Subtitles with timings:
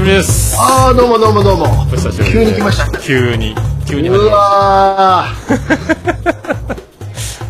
[0.00, 0.56] ぶりです。
[0.58, 1.64] ああ、どうもどうもどうも。
[1.64, 2.98] お久しぶり急に来ました。
[2.98, 3.54] 急に。
[3.86, 5.26] 急にうわ。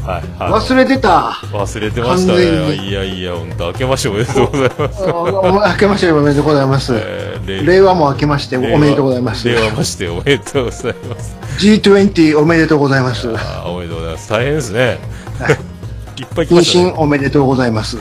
[0.04, 0.22] はい。
[0.22, 0.52] ー、はい。
[0.52, 1.38] 忘れてた。
[1.52, 2.76] 忘れてましたね。
[2.76, 5.02] にいやいや、本当明けましておめでとうございます。
[5.06, 6.92] 明けましておめでとうございます。
[6.96, 9.48] えー令和も明けましておめでとうございます。
[9.48, 11.36] 令和ましておめでとうございます。
[11.58, 13.28] G20 おめでとうございます。
[13.28, 13.32] お
[13.78, 14.30] めでとうございます。
[14.30, 14.98] 大変ですね。
[16.16, 16.84] いっぱい来妊ましたね。
[16.92, 17.96] 娠おめでとうございます。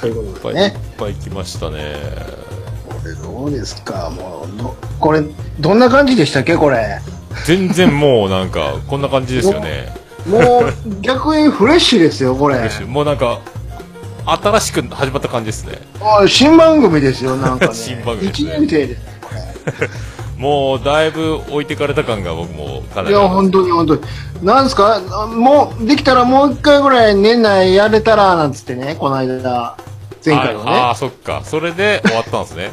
[0.00, 0.76] といういっぱいいっことでね。
[0.98, 1.94] ぱい来ましたね。
[2.88, 4.10] これどうですか？
[4.10, 5.22] もうど、これ、
[5.60, 6.56] どんな感じでしたっけ？
[6.56, 7.00] これ。
[7.44, 9.94] 全然もうなんか、 こんな感じですよね。
[10.26, 12.58] もう、逆にフレッシュですよ、これ。
[12.86, 13.40] もうなんか、
[14.26, 15.78] 新しく始まった感じですね。
[16.00, 17.74] あ新番組ですよ、なんかね。
[17.74, 19.00] 新番組ね年生です。
[20.36, 24.02] もうだいぶ置いてかれた感が僕もかないりや、本当に本当に。
[24.42, 25.00] なんですか？
[25.10, 29.76] あもう、できたらもう一回ぐらい年内やれたら、なんつってね、この間、
[30.24, 32.72] 前回のああね、ーそっかそれで終わったんですね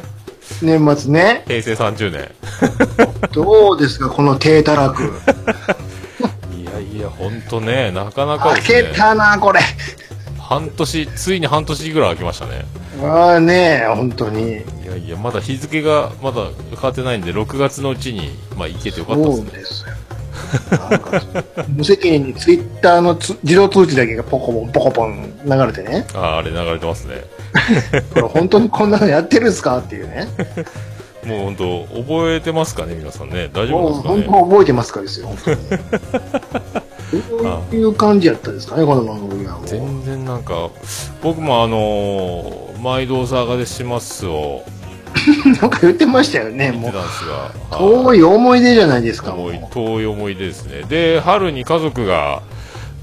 [0.60, 1.44] 年末ね。
[1.46, 2.30] 平成30年
[3.32, 5.04] どうですか、この低たらく。
[6.54, 9.60] いやいや本当ねなかなかねけたな、これ。
[10.44, 12.66] 半年ついに半年ぐらい空きましたね
[13.02, 14.52] ああね本当に。
[14.52, 19.90] いやいやまだ日付がまだ変わってないんで6月のうちにまあ行けてよかったですねそうですよ。
[21.76, 26.06] 無責任にツイッターのつ自動通知だけがポコポンポコポン流れてね。
[26.14, 27.24] あああれ流れてますね
[28.12, 30.28] これ本当にこんなのやってるんですかっていうね。
[31.24, 34.22] もう本当覚えてますかね皆さんね大丈夫ですかね？
[34.26, 35.56] 本当覚えてますかですよ、本当に。
[37.22, 39.58] どういう感じやったんですかね、この番組は。
[39.64, 40.70] 全然なんか
[41.22, 44.62] 僕もあのー毎度お騒がせしますを
[45.58, 46.92] なんか言ってましたよね、もう。
[47.70, 52.42] 遠い思い出じゃないですか、もう遠い遠い思い出ですねで春に家族が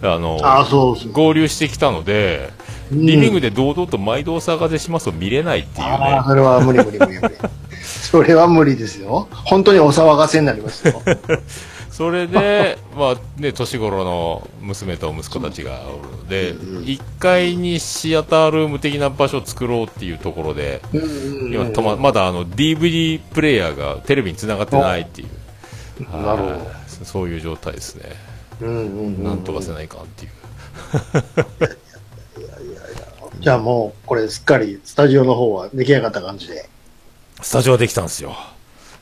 [0.03, 1.11] あのあ、そうそう。
[1.11, 7.35] 合流してきたので、うんリビングで堂々と毎度お騒がせしますを見れないっていうあねあ、それは無理無理無理無理。
[7.81, 9.29] それは無理ですよ。
[9.31, 11.01] 本当にお騒がせになりますよ。
[12.01, 20.81] それで まあね年頃の娘と息子たちがおるので、1階にシアタールーム的な場所を作ろうっていうところで、
[21.51, 25.27] 今とままだあの DVD プレイヤーがテレビに繋がってないっていう。
[26.17, 26.43] なるほど。
[26.53, 26.59] はい
[27.03, 28.15] そういう状態ですね、
[28.61, 30.31] なんとかせないかんっていう。
[33.39, 36.69] じゃあもう、これすっかりスタジオの方は出来上がった感じで。
[37.41, 38.35] スタジオできたんですよ。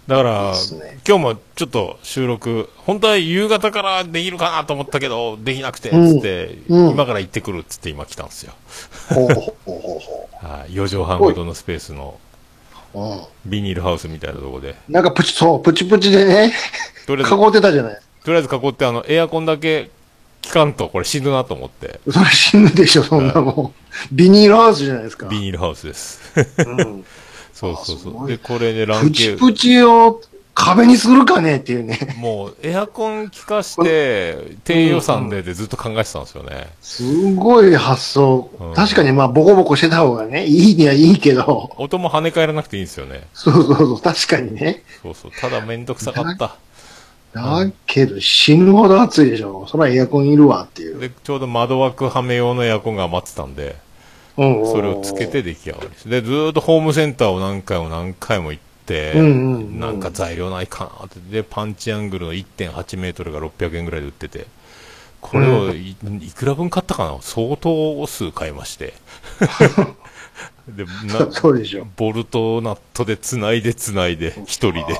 [0.10, 8.54] だから、ね今日もちょっと収録、本当は夕方からできるかなと思ったけど、できなくて、つって、うんうん今から行ってくるっつって今来たんですよ。
[9.14, 12.18] ほうほうほうほ はい、4畳半ほどのスペースの。
[13.46, 16.54] ビニールハウスみたいなところで、なんかプチ、そう、プチプチでね、
[17.06, 18.00] とりあえず、囲ってたじゃない。
[18.26, 19.92] とりあえず囲って、あの、エアコンだけ
[20.44, 23.74] 効かんと、これ死ぬなと思って、それ死ぬでしょ、そんなもん。
[24.12, 25.28] ビニールハウスじゃないですか。
[25.28, 26.20] ビニールハウスです。
[26.66, 27.06] うん
[27.60, 28.28] そうそうそう。
[28.28, 30.22] で、これね、ランケープチプチを
[30.54, 32.16] 壁にするかねっていうね。
[32.18, 36.70] もう、エアコン効かして、低予算ででずっと考えてたんですよね。
[36.82, 38.74] すごい発想うん。
[38.74, 43.28] 確かにまあ、ボコボコしてた方がね、いいにはいいけど、音も跳ね返らなくていいんですよね。
[43.34, 44.84] そうそうそう、確かにね。
[45.04, 45.32] そうそう。
[45.38, 46.56] ただめんどくさかった。
[47.34, 49.68] だけど、死ぬほど暑いでしょ。
[49.68, 51.00] そらエアコンいるわっていう。
[51.00, 53.89] で、ちょうど窓枠はめ用のエアコンが余ってたんで、うん
[54.66, 56.10] それをつけて出来上がりです。
[56.10, 61.20] で、ずーっとホームセンターを何回も何回も行って、うんうんうんなんか材料ないかなって。
[61.20, 64.48] で、パンチアングルの1.8メートルが600円ぐらいで売ってて、
[65.22, 65.92] これをい,、
[66.22, 67.18] いくら分買ったかな？
[67.22, 68.94] 相当数買いまして。
[70.76, 71.88] でな そうでしょ。
[71.96, 75.00] ボルトナットで繋いで繋いで、一人で。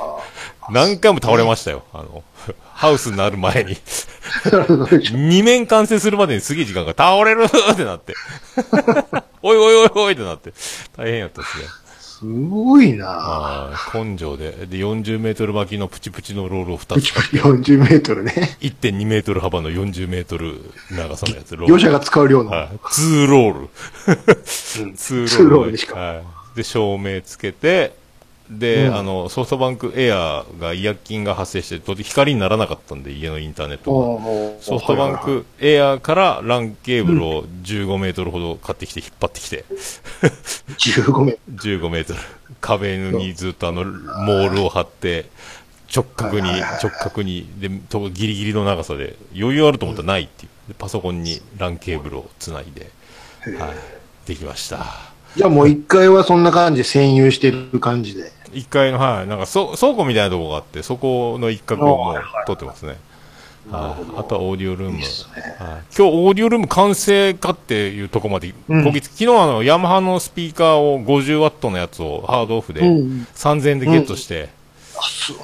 [0.70, 1.84] 何回も倒れましたよ。
[1.94, 2.24] あの、
[2.74, 3.78] ハウスになる前に。
[5.12, 8.14] 二面完成するまでにすげえ時間が倒れるってなって。
[9.42, 10.54] おいおいおいおいってなって。
[10.96, 11.64] 大変やったですね。
[12.20, 14.52] すごいな根性で。
[14.52, 17.14] で、40メートル巻きのプチプチのロールを2つプチ。
[17.14, 18.58] プチ40メートルね。
[18.60, 20.60] 1.2メートル幅の40メートル
[20.92, 21.56] 長さのやつ。
[21.56, 22.52] ロール業者が使う量の。
[22.52, 22.80] はい。
[22.92, 23.70] ツーロール。
[24.44, 24.98] ツーロール。
[24.98, 26.24] ツーロールでしかはい。
[26.58, 27.96] で、照明つけて、
[28.50, 34.18] で、うんあの、ソフトバンクエアが違約金が発生して、光にならなかったんで、家のインターネット
[34.56, 34.62] が。
[34.62, 39.66] ソフトバンクエアからランケーブルを15メートルほど買ってきて、引っ張ってきて、
[40.78, 42.20] 15メー15メートル。
[42.62, 45.28] 壁にずっとあの、モールを張って、
[45.96, 46.50] 直角に、
[46.82, 50.50] 直角に、で、とギリギリの長さで、余裕あると思ったらないっていう。
[50.70, 52.92] でパソコンにランケーブルをつないで、
[53.58, 54.86] はい、できました。
[55.36, 58.32] じゃあもう1階はそんな感じで占有してる感じで。
[58.52, 62.90] 1階の、はい、なんかそ倉庫みたいなとこがあって、そこの一角をもう取ってますね。
[62.90, 63.00] はい
[63.72, 64.98] あとはオーディオルーム。
[64.98, 65.04] ね。
[65.60, 74.50] はい今日オーディオルーム完成かっていうとこまでうんこぎつ、昨日あのヤマハのスピーカーを50ワットのやつをハードオフでうん3000円でゲットして、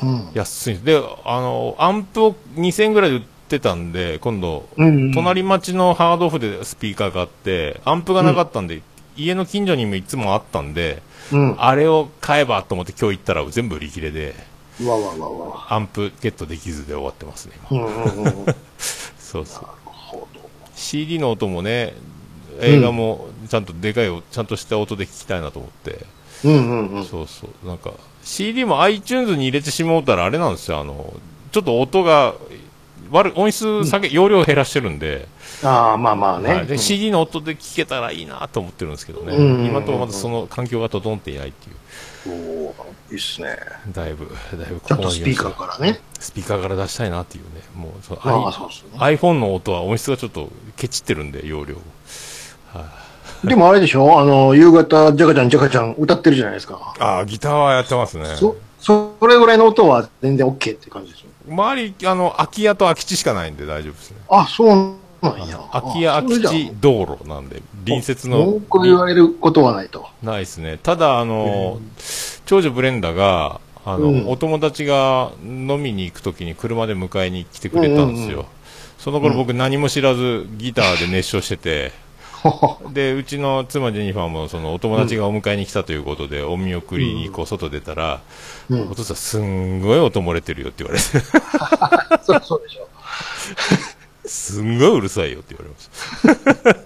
[0.02, 0.30] うん。
[0.34, 5.14] 安いんであの、アンプを2000円ぐらいで売ってたんで、今度、うん。
[5.14, 8.82] 隣町のハードオフでスピーカーがあって、アンプがなかったんで、
[9.18, 11.56] 家の近所にもいつもあったんで、うん。
[11.58, 14.36] あれを買えばと思って今日行ったら全部売り切れで、
[14.80, 15.74] うわわわわ。
[15.74, 17.86] アンプゲットできずで終わってますね、今。
[17.86, 18.56] うんうんうん。
[19.18, 19.66] そうそう。
[20.76, 21.94] CD の音もね、
[22.60, 26.06] 映画もちゃんとでかいお、ちゃんとした音で聞きたいなと思って、
[26.44, 27.06] うんうんうん。
[27.06, 27.68] そうそう。
[27.68, 27.92] なんか、
[28.24, 31.14] CD も iTunes に入れてしまうたらあれなんですよ、あの、
[31.52, 32.36] ちょっと音が、
[33.16, 35.28] 悪い音質下げ、容量減らしてるんで、
[35.64, 36.68] ああ、まあまあはねい。
[36.68, 43.58] で CD の音で聞けたらいいなと思ってるんですけどね、うん今のところまだその環境が整っていないっていう、おーいいっすね。
[43.92, 44.28] だいぶ、
[44.58, 46.00] だいぶことこまでスピーカーからね。
[46.20, 49.00] スピーカーから出したいなっていうね、もうそのまあそうっすね。
[49.00, 51.76] iPhone の音は音質がちょっとケチってるんで、容量。
[53.44, 54.20] でもあれでしょ？
[54.20, 56.96] あの、夕方、ジャカちゃん、ジャカちゃん歌ってるじゃないですか。
[57.00, 58.26] ああ、ギターはやってますね。
[58.38, 64.18] そ、それぐらいの音は全然 OK って感じでしょ周り、あの、空き家と空き地しかないんで大丈夫ですね。
[64.30, 65.60] あ、そうなんや。
[65.72, 70.06] 空き家、空き地道路なんで、隣接の文、句言われることはないと。
[70.22, 70.78] ないですね。
[70.84, 71.80] ただ、あの、
[72.46, 78.28] 長女ブレンダが、あの、うんお友達が飲みに行くときに車で迎えに来てくれたんですよ。
[78.28, 78.46] うんうんうん
[78.98, 81.92] その頃僕何も知らずギターで熱唱してて、
[82.94, 88.22] で、うちの妻ジェニファーもそのお友達がお迎えに来たということで、お見送りにこう外出たら、
[88.70, 91.06] うんお父さんすんごい音漏れてるよって言われて、
[92.24, 92.88] そうそうでしょ。
[94.28, 96.82] すんごいうるさいよって言われまし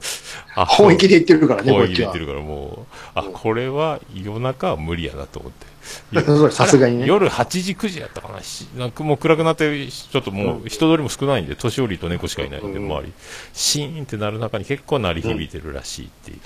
[0.55, 0.61] た。
[0.61, 2.19] あ 本気で言ってるからね、こっちは声入れて。
[2.19, 5.68] るからもう、あ、これは夜中は無理やなと思って。
[6.51, 8.41] さすがにね夜8時、9時やったかな。
[8.41, 13.13] しなんかもう暗くなって、ちょっともう人通りも少ないんで、年寄りと猫しかいないんで、うん周り。
[13.53, 16.39] シーンってなる中に結構鳴り響いてるらしいっていう。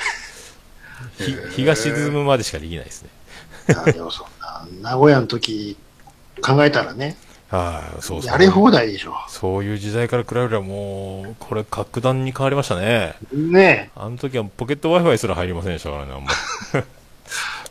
[1.18, 3.10] ひ日が沈むまでしかできないですね。
[3.76, 5.78] あでもそんな、名古屋の時
[6.42, 7.18] 考えたらね、
[7.50, 8.32] はい、そうそう。
[8.32, 9.14] やれ放題でしょ。
[9.28, 13.16] そういう時代から比べればもう、これ格段に変わりましたね。
[13.32, 16.32] ねあの時はポケット Wi-Fi すら入りませんでしたからね、あんま。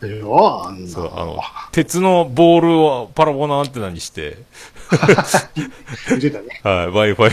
[0.05, 0.09] え。
[0.09, 1.39] でしょあんなそう、あの、
[1.71, 4.37] 鉄のボールをパラボナアンテナにして、
[6.09, 6.59] 言ってたね。
[6.63, 7.27] はい、Wi-Fi を。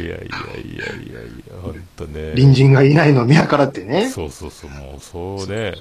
[0.00, 2.32] い やいやいやいやいや、ほんとね。
[2.34, 4.08] 隣人がいないのを見計らってね。
[4.08, 5.74] そうそうそう、もうそうね。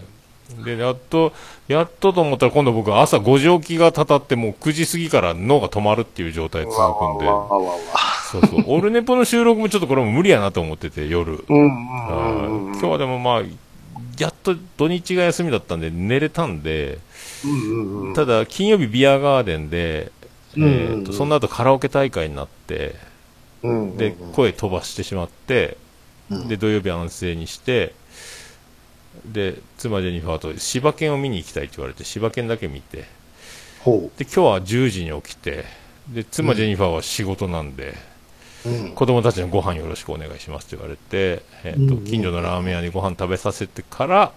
[0.64, 1.34] で、やっと、
[1.68, 6.80] やっとと思ったら今度僕朝5時起きがたたってもう9時過ぎから脳が止まるっていう状態続く
[7.16, 7.78] んで、わわわわわ
[8.32, 11.44] そうそう、オルネポの収録もちょっとこれも無理やなと思ってて、夜。
[11.48, 12.72] うんうんはいうんうん。
[12.74, 13.42] 今日はでもまあ、
[14.18, 17.00] やっと土日が休みだったんで寝れたんで、
[17.46, 18.14] うんうんうん。
[18.14, 20.12] ただ金曜日ビアガーデンで、
[20.56, 22.96] えうんうんーとその後カラオケ大会になって、
[23.64, 25.78] うんで、声飛ばしてしまって、
[26.30, 27.94] うんで、土曜日安静にして、
[29.26, 33.06] で、妻ジェニファーと柴犬を見に行きたいって言われて、柴犬だけ見て、
[33.80, 35.66] ほで、今日は10時に起きて、
[36.10, 37.90] で、妻ジェニファーは仕事なんで、う。
[37.90, 37.96] うん。
[38.96, 44.32] 子供たちのご飯よろしくお願いしますって言われて、えーと近所のラーメン屋にご飯食べさせてから、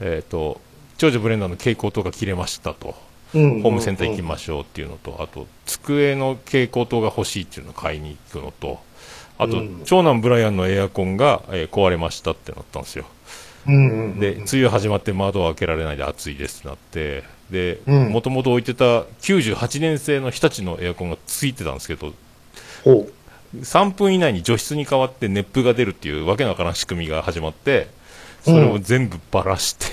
[0.00, 0.60] えー、と
[0.98, 2.94] 長女ブレンダーの蛍光灯が切れましたと、
[3.34, 3.62] うん。
[3.62, 8.80] ホームセンター行きましょうっていうのと、あと机の蛍光灯が欲しいっていうのを買いに行くのと、
[9.38, 9.82] あと、うん。
[9.86, 13.06] 長男ブライアンのエアコンが、えー壊れましたってなったんですよ。
[13.66, 18.08] で、梅雨始まって窓を開けられないで暑いですってなって、で、うん。
[18.10, 18.84] もともと置いてた
[19.22, 22.12] 98年製の日立のエアコンがついてたんですけど、
[22.84, 23.08] ほ
[23.56, 27.88] 3分以内に除湿に変わって熱風が出るっていうわけのわからん仕組みが始まって、
[28.42, 29.86] それを全部ばらして、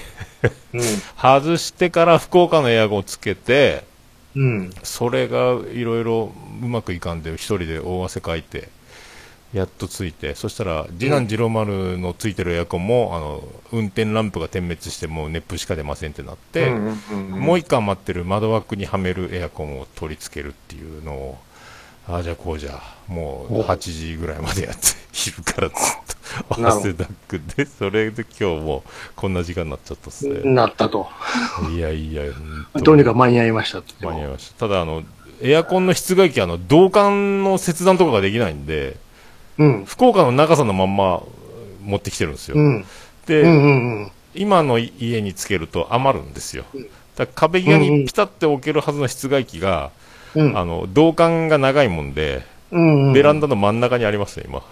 [0.74, 0.80] う。
[1.20, 3.84] 外してから福岡のエアコンをつけて、
[4.36, 4.44] うん。
[4.44, 4.74] うん。
[4.84, 8.70] それがいろいろうまくいかんで、一人で大汗かいて、
[9.54, 21.38] やっとついて、そしたら、次男次郎丸のついてるエアコンも、あの、運転ランプが点滅して、もう熱風しか出ませんってなって、うんうんうんもう一回余ってる窓枠にはめるエアコンを取り付けるっていうのを、
[22.08, 25.78] ああ、じゃあこうじゃ、もうお8時ぐらいまでやって、昼からずっ
[26.56, 30.42] と 汗だくで、それで今日もうこんな時間になっちゃったっすね。
[30.44, 31.08] なったと。
[31.72, 32.24] いやいや、
[32.76, 33.82] どうにか間に合いました。
[34.02, 34.68] 間に合いました。
[34.68, 35.04] ただ、あの、
[35.42, 38.98] エアコンの室外機、あの、導管の切断とかができないんで、
[39.58, 39.86] うん。
[39.86, 41.22] 福岡の長さのまんま
[41.84, 42.56] 持ってきてるんですよ。
[42.58, 42.86] うん。
[43.26, 44.12] で、うんうんうん。
[44.34, 46.64] 今の家につけると余るんですよ。
[47.16, 49.92] だ壁際にピタって置けるはずの室外機が、
[50.38, 50.58] うん。
[50.58, 53.14] あの、導管が長いもんで、うんうん。
[53.14, 54.62] ベランダの真ん中にありますね、今。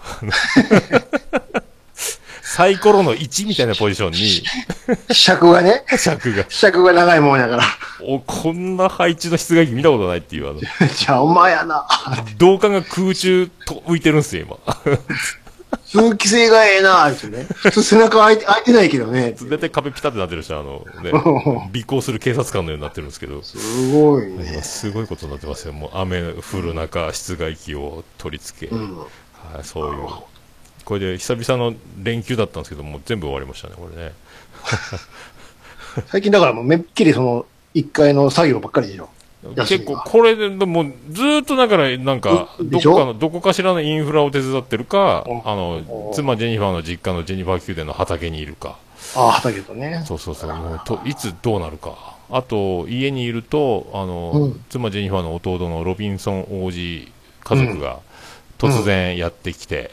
[2.42, 4.42] サイコロの1みたいなポジションに、
[5.12, 6.46] 尺がね、尺が。
[6.48, 7.62] 尺が長いもんやから。
[8.00, 11.86] お、こんな配置の室外機見たことないっていう、あの、 じゃあ、お前やな。
[12.40, 14.56] 導管が空中と浮いてるんすよ、今。
[15.86, 17.46] 通気性がええな、ってね。
[17.62, 19.36] 普通背中開いて開いてないけどね。
[19.48, 21.12] 大体壁ピタってなってるし、あの、ね、
[21.74, 23.56] 尾行する警察官のようになってるんですけど、す
[23.92, 24.62] ごいね。
[24.62, 25.72] すごいことになってますよ。
[25.72, 28.98] もう雨降る中、室外機を取り付け、うん。
[28.98, 29.04] は
[29.60, 30.08] い、そういう。
[30.84, 34.12] これで久々の連休だったんですけど、もう全部終わりましたね、これね。
[36.08, 39.08] 最近だからもうめっきりその、一階の作業ばっかりでしょ。
[39.54, 48.76] 結構、これで、もうずーっとだから、なんか、どこかの、どこかしらのインフラを手伝ってるか、うんあの、妻ジェニファーの実家のジェニファー宮殿の畑にいるか。
[49.14, 50.02] ああ、畑とね。
[50.06, 52.16] そうそうそう、もうといつどうなるか。
[52.30, 57.08] あと、家にいると、あの、うん妻ジェニファーの弟のロビンソン王子
[57.44, 58.00] 家族が
[58.58, 59.90] 突然やってきて、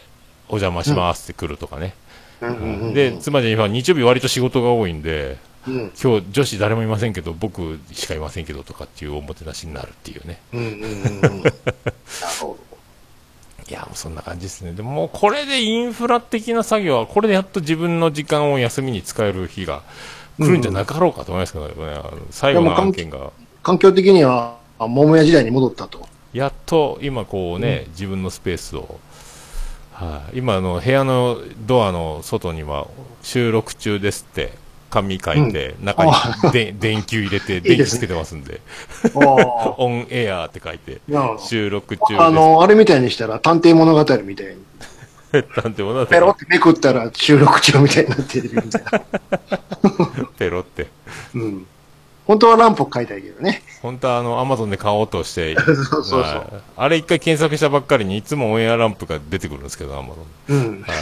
[0.50, 1.94] お邪魔しますって来るとかね。
[2.42, 2.94] うんうんうん。
[2.94, 5.92] で、妻ジェニファー日曜日割と仕事が多いんで、うん。
[6.02, 10.40] 今日女子誰もいませんけど、僕しかいませんけどとかっていうおもてなしになるっていうね。
[10.54, 11.44] うんうんうんうん。
[11.44, 11.54] なる
[12.40, 12.58] ほ
[13.70, 14.74] いや、もうそんな感じですね。
[14.74, 19.84] でもこれでインフラ的な作業は、これでやっと自分の時間を休みに使える日が
[20.38, 23.18] 来るんじゃなかろうかと思いますけどね、あの最後の案件が。
[23.18, 23.34] ど。
[23.62, 26.08] 環境的には、あ桃屋時代に戻ったと。
[26.34, 29.00] やっと今こうね、自分のスペースを、
[29.94, 32.88] はい、今あの部屋のドアの外には
[33.22, 34.52] 収録中ですって
[34.94, 36.12] 紙書いて、中に
[36.52, 38.62] で電球入れて電気つけてますんで。
[39.16, 42.22] オンエアって書いて、な収録中です。
[42.22, 50.28] あの、あれみたいにしたら、探偵物語みたいに、なんてものペロってめくったら収録中みたいになってるみたいな。
[50.38, 50.88] ペロって。
[51.34, 51.66] うん。
[52.26, 53.64] 本当はランプを買いたいけどね。
[53.82, 60.54] 本当はあの、アマゾンで買おうとして、 そうそうそうはいあれ一回検索したばっかりにいつもオンエアランプが出てくるんですけど、アマゾン。
[60.54, 60.82] うん。
[60.84, 60.94] はい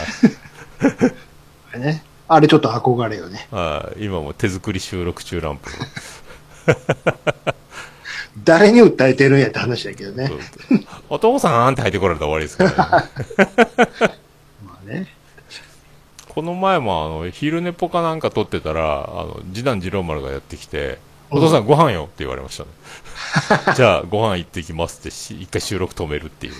[1.72, 2.04] あれね。
[2.34, 3.46] あれちょっと憧れよね。
[3.50, 5.70] はい今も手作り収録中ランプ。
[8.44, 10.34] 誰に訴えてるんやって話だけどねそ。
[10.34, 10.38] う
[11.10, 12.70] お父さんって入ってこられたら終わりですから、
[13.02, 13.08] ね、
[14.64, 15.08] まあね。
[16.30, 18.84] この前もあの、昼寝ぽかなんか撮ってたら、あ
[19.24, 20.98] の、次男次郎丸がやってきて、
[21.30, 22.70] お父さんご飯よって言われましたね。
[23.76, 26.58] じゃあご飯行ってきますってし、一回収録止めるっていう、ね。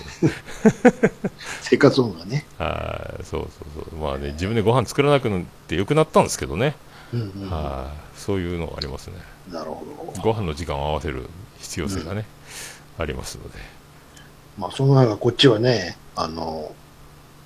[1.61, 2.45] 生活音がね。
[2.57, 3.99] はいそうそうそう。
[3.99, 6.75] まあね、自分でご飯作らなくなって良くなったんですけどね。
[7.13, 7.49] うんうん。
[7.49, 9.15] はいそういうのがありますね。
[9.51, 9.83] なるほ
[10.15, 10.21] ど。
[10.21, 11.29] ご飯の時間を合わせる
[11.59, 12.25] 必要性がね、
[12.97, 13.57] ありますので。
[14.57, 16.73] まあ、その中、こっちはね、あの、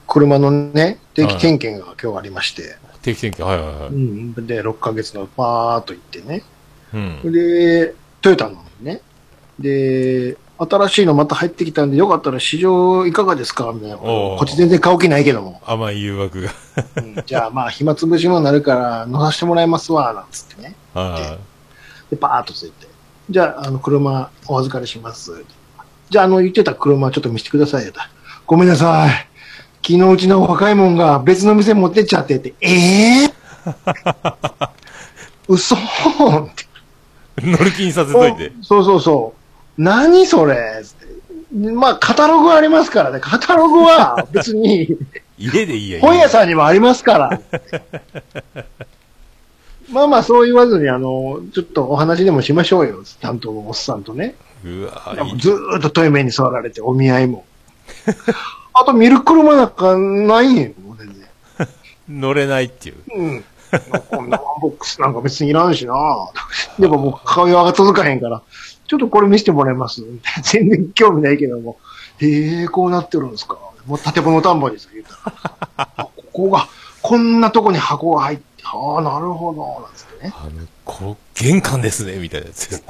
[0.07, 3.89] 車のね、定期点検が今日ありまして、定期点検、はいはいはい。
[3.89, 4.33] うん。
[4.45, 6.43] で、6ヶ月のパーっと行ってね。
[6.93, 7.31] うん。
[7.31, 9.01] で、トヨタのね。
[9.59, 13.71] で、新しいのまた入ってきたんで、よかったら市場いかがですか？
[13.73, 13.97] みたいな。
[13.97, 15.61] こっち全然買う気ないけども。
[15.65, 16.49] 甘い誘惑が。
[16.97, 20.75] うんじゃあまあ、暇つぶしもなるから乗させてもらいますわ、なんつってね。
[20.93, 21.37] は
[22.09, 22.87] で、パーっとついて。
[23.29, 25.43] じゃあ、あの、車お預かりします。
[26.09, 27.91] じゃあ、あの、言ってた車ちょっと見せてくださいよ。
[28.45, 29.09] ごめんなさい。
[29.85, 33.33] 昨日うちの若いもんが別の店持ってっちゃってって、ええ
[35.47, 35.79] 嘘っ
[37.37, 37.45] て。
[37.45, 37.51] い。
[37.51, 38.51] 乗る気にさせといて。
[38.61, 39.46] そうそうそう。
[39.77, 40.83] 何それ？
[41.53, 43.19] まあ、カタログありますからね。
[43.21, 44.97] カタログは 別に
[45.37, 46.01] 家でいいや。
[46.01, 46.29] 本屋ん。
[46.29, 47.41] さんにもありますから。
[49.89, 53.03] まあまあ、そう言わずに、あの、ちょっとお話でもしましょうよ。
[53.21, 54.35] 担当のおっさんとね。
[54.65, 57.45] うわずーっとトイメに座られて、お見合いも。
[58.73, 61.69] あと、見る車なんかないんよ、全然。
[62.09, 62.95] 乗れないっていう。
[63.15, 63.43] うん。
[64.09, 65.93] こんなワンボックスなんか別にいらんしな
[66.79, 68.41] でももう会話が続かへんから、
[68.87, 70.01] ちょっとこれ見せてもらえます？
[70.43, 71.77] 全然興味ないけども、
[72.19, 75.31] へえ、こうなってるんですかもう建物田んぼです、言うた
[75.77, 75.87] ら。
[75.97, 76.67] あ、ここが、
[77.01, 80.33] こんなとこに箱が入って、ああ、なるほど、なんつってね。
[80.35, 82.83] あの、こ玄関ですね、みたいなやつです。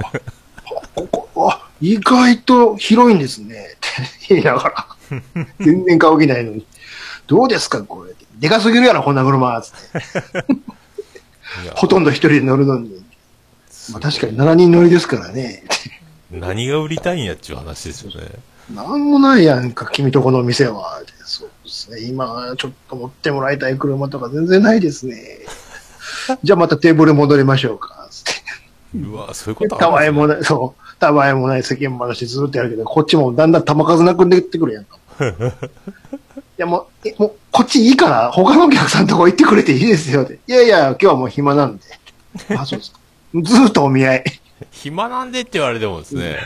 [0.94, 3.88] ここ、あ、意外と広いんですね、って
[4.30, 4.86] 言いながら。
[5.60, 6.66] 全然買う気ないのに。
[7.26, 8.14] どうですか、これ。
[8.38, 10.46] でかすぎるやろ、こんな車、つって。
[11.76, 12.97] ほとんど一人で乗るのに。
[13.92, 15.64] まあ確かに7人乗りですからね。
[16.30, 18.28] 何が売りたいんやっちゅう話ですよね。
[18.74, 21.02] なんもないやんか、君とこの店は。
[21.24, 22.02] そうですね。
[22.02, 25.38] 今、ちょっと持ってもらいたい車とか全然ないですね。
[26.42, 28.08] じゃあまたテーブル戻りましょうか。
[28.94, 30.98] うわそういうことたわいもない、そう。
[30.98, 34.98] たわいもない世間話ずっとやるけど、こっちもだんだん球数なくなってくるやんか。
[36.58, 40.40] いやもう、え、もう、こっちいいから、他のお客さんとこ行ってくれていいですよって。
[40.46, 41.82] いやいや、今日はもう暇なんで。
[42.56, 42.98] あ、そうですか。
[43.34, 44.24] ずーっとお見合い。
[44.70, 46.38] 暇なんでって言われてもですね。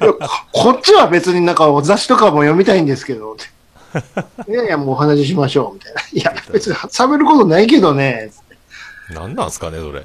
[0.00, 0.18] こ
[0.52, 3.36] こっちは別になんか雑誌とかも読みたいんですけど、
[4.48, 6.02] いやいや、もうお話ししましょう、みたいな。
[6.12, 8.30] いや、別に喋ることないけどね、
[9.10, 10.04] なんなんすかね、それ。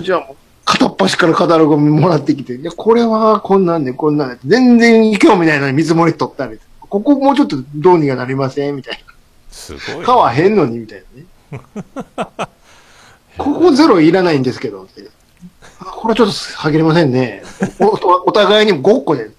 [0.00, 0.28] じゃあ、
[0.64, 9.04] 片っ端からカタログもらってきて、いや、これはこんなんで、こんなんで、全然興味ないのに水盛り取ったり、ここもうちょっとどうにかなりませんみたい
[9.50, 10.00] すごいな。
[10.00, 10.04] な。
[10.04, 12.48] 買わへんのに、みたいなね。
[13.38, 14.86] ここゼロいらないんですけど、
[15.78, 17.42] これはちょっとはげれませんね。
[17.80, 19.30] おおお互いにごっこで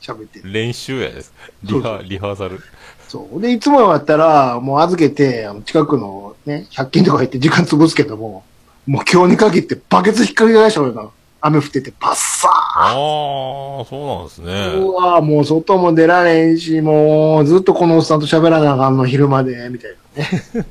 [0.00, 0.52] 喋ってる。
[0.52, 1.32] 練習やです。
[1.62, 2.60] リハ、リハーサル。
[3.08, 3.40] そう。
[3.40, 8.44] で、いつもだったら、もう預けて、あの近くのね、100均とか行って時間潰すけども、
[8.86, 11.08] もう今日に限ってバケツ引っ掛け返した俺が、
[11.40, 14.84] 雨降っててパッサああ、そうなんですー、ね。
[14.84, 20.66] うわーもう外も出られんし、もうずっとこのおっさんと喋らなあかんの昼まで、みたいなね。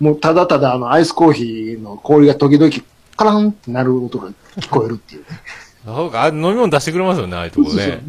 [0.00, 2.72] もうただただあのアイスコーヒーの氷が時々
[3.16, 5.26] カランってなる音が聞こえるっていうね。
[5.84, 8.02] そうか、あ飲み物出してくれますよね、ああいうとこね。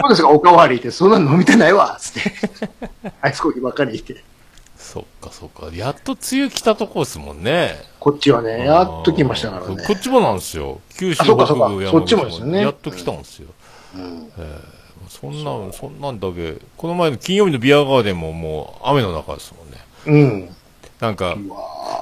[0.00, 2.32] そうですか、おかわりって、そんなの飲みてないわ、つって。
[3.20, 4.24] アイスコーヒーばっかり言って。
[4.76, 5.74] そっか、そっか。
[5.74, 7.82] やっと梅雨来たとこですもんね。
[7.98, 9.84] こっちはね、やっと来ましたからね。
[9.84, 10.80] こっちもなんですよ。
[10.96, 13.48] 九州北部山口そっちもですよねやっと来たんですよ。
[13.96, 14.32] うん
[15.08, 19.63] そんな、そんなんだけ、この前の金曜日のビアガーデンももう雨の中ですもんね。
[20.06, 20.48] うん。
[21.00, 21.36] なんか、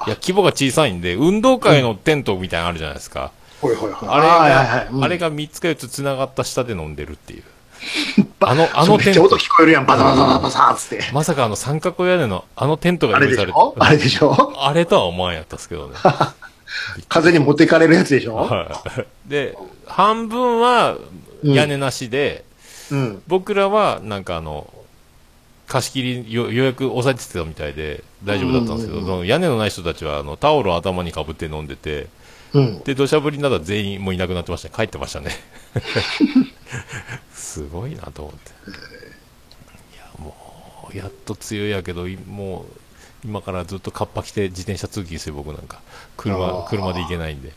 [0.07, 3.31] いや、規模が小さいんで、運動会のテントみたいなのあるじゃないですか。
[3.61, 4.09] ほいほいほい。
[4.09, 7.43] あれが、はいはいはいうんあれが3つか4つ繋がった下で飲んでるっていう。
[8.41, 11.01] あの、ああのテント、音聞こえるやん、バタバタバタバタつって。
[11.13, 13.75] まさかあの三角屋根のあのテントがあれ用意されて、でしょ？
[13.79, 14.53] あれでしょ？
[14.67, 15.97] あれとは思わんやったっすけどね。
[17.09, 18.37] 風に持ってかれるやつでしょ？
[18.37, 18.81] は
[19.27, 19.31] い。
[19.31, 19.57] で、
[19.87, 20.97] 半分は
[21.43, 22.45] 屋根なしで、
[22.91, 23.23] うん。
[23.27, 24.67] 僕らはなんかあの、
[25.67, 32.09] 貸し切りよ予約押さえてたみたいで大丈夫だったんですけど、うんその屋根のない人たちはあのタオルを頭にかぶって飲んでて、
[32.55, 32.81] うん。
[32.81, 34.75] で、土砂降りになったら全員もういなくなってましたね。
[34.77, 35.31] 帰ってましたね。
[37.33, 38.51] すごいなと思って。
[39.95, 40.35] いや、も
[40.93, 42.67] う、やっと梅雨やけど、いもう、
[43.25, 45.81] 今からずっとカッパ着て自転車通勤する僕なんか、
[46.17, 47.53] 車、車で行けないんで、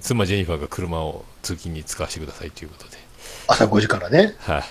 [0.00, 2.98] 妻ジェニファーが車を通勤に使わせてくださいということで、
[3.48, 4.34] 朝5時からね。
[4.38, 4.62] はい。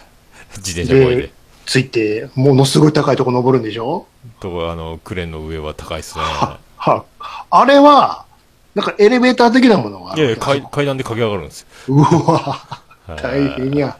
[0.57, 1.31] 自転車こいでで。、
[1.69, 4.07] ついて、ものすごい高いとこ登るんでしょ？
[4.39, 6.23] と、あの、クレーンの上は高いっすね。
[6.23, 7.05] は、は、
[7.51, 8.25] あれは、
[8.73, 11.67] なんかエレベーター的なものがあいやいや階、階段で駆け上がるんですよ。
[11.89, 13.99] うわはい大変や。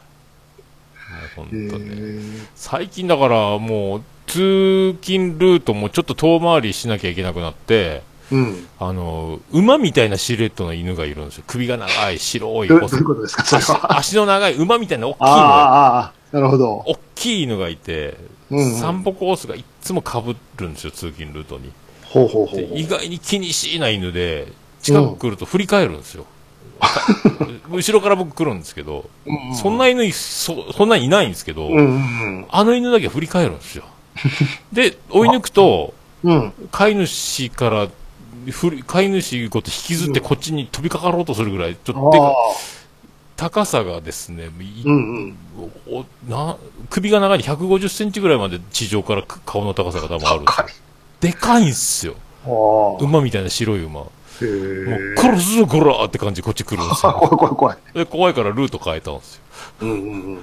[1.36, 1.94] 本へ当ね。
[1.94, 8.02] ー最近だからもう通勤ルートもちょっと遠回りしなきゃいけなくなって、
[8.32, 8.66] うん。
[8.80, 11.44] あの、馬みたいなシルエットの犬がいるんですよ。
[11.46, 16.82] 首が長い、白い、どうどういうことですか、足の長い馬みたいな大きいああ、のが、ああ、なるほど。
[16.86, 18.16] 大きい犬がいて、
[18.50, 21.70] うんうん散歩コースがいっつも被るんですよ、通勤ルートに。
[22.04, 22.78] ほうほうほうで。
[22.78, 24.48] 意外に気にしいな犬で、
[24.82, 26.26] 近く来ると振り返るんですよ。
[27.70, 33.84] 後ろから僕来るんですけど、うんそんな犬いそ、そんなにいないんですけど、うんうんあの犬だけ振り返るんですよ。
[34.72, 36.32] で、追い抜くと、うん。
[36.32, 36.52] うん。
[36.72, 37.88] 飼い主から、
[38.86, 42.36] 飼い主ごと引きずってこっちに飛びかかろうとするぐらい、ちょっと。
[43.40, 45.36] 高さがですね、いうんうん。
[45.88, 46.56] おな
[46.90, 50.74] 首が長い150センチぐらいまで地上から顔の高さが多分あるんですよ高い。
[51.20, 52.16] でかいんすよ。
[53.00, 54.00] 馬みたいな白い馬。
[54.00, 55.20] もへう、え。
[55.20, 57.12] 殺すぞ、こらーって感じでこっち来るんですよ。
[57.18, 57.78] 怖い怖い怖い。
[57.94, 59.40] で、怖いからルート変えたんですよ。
[59.80, 60.02] うんうんう
[60.36, 60.38] ん。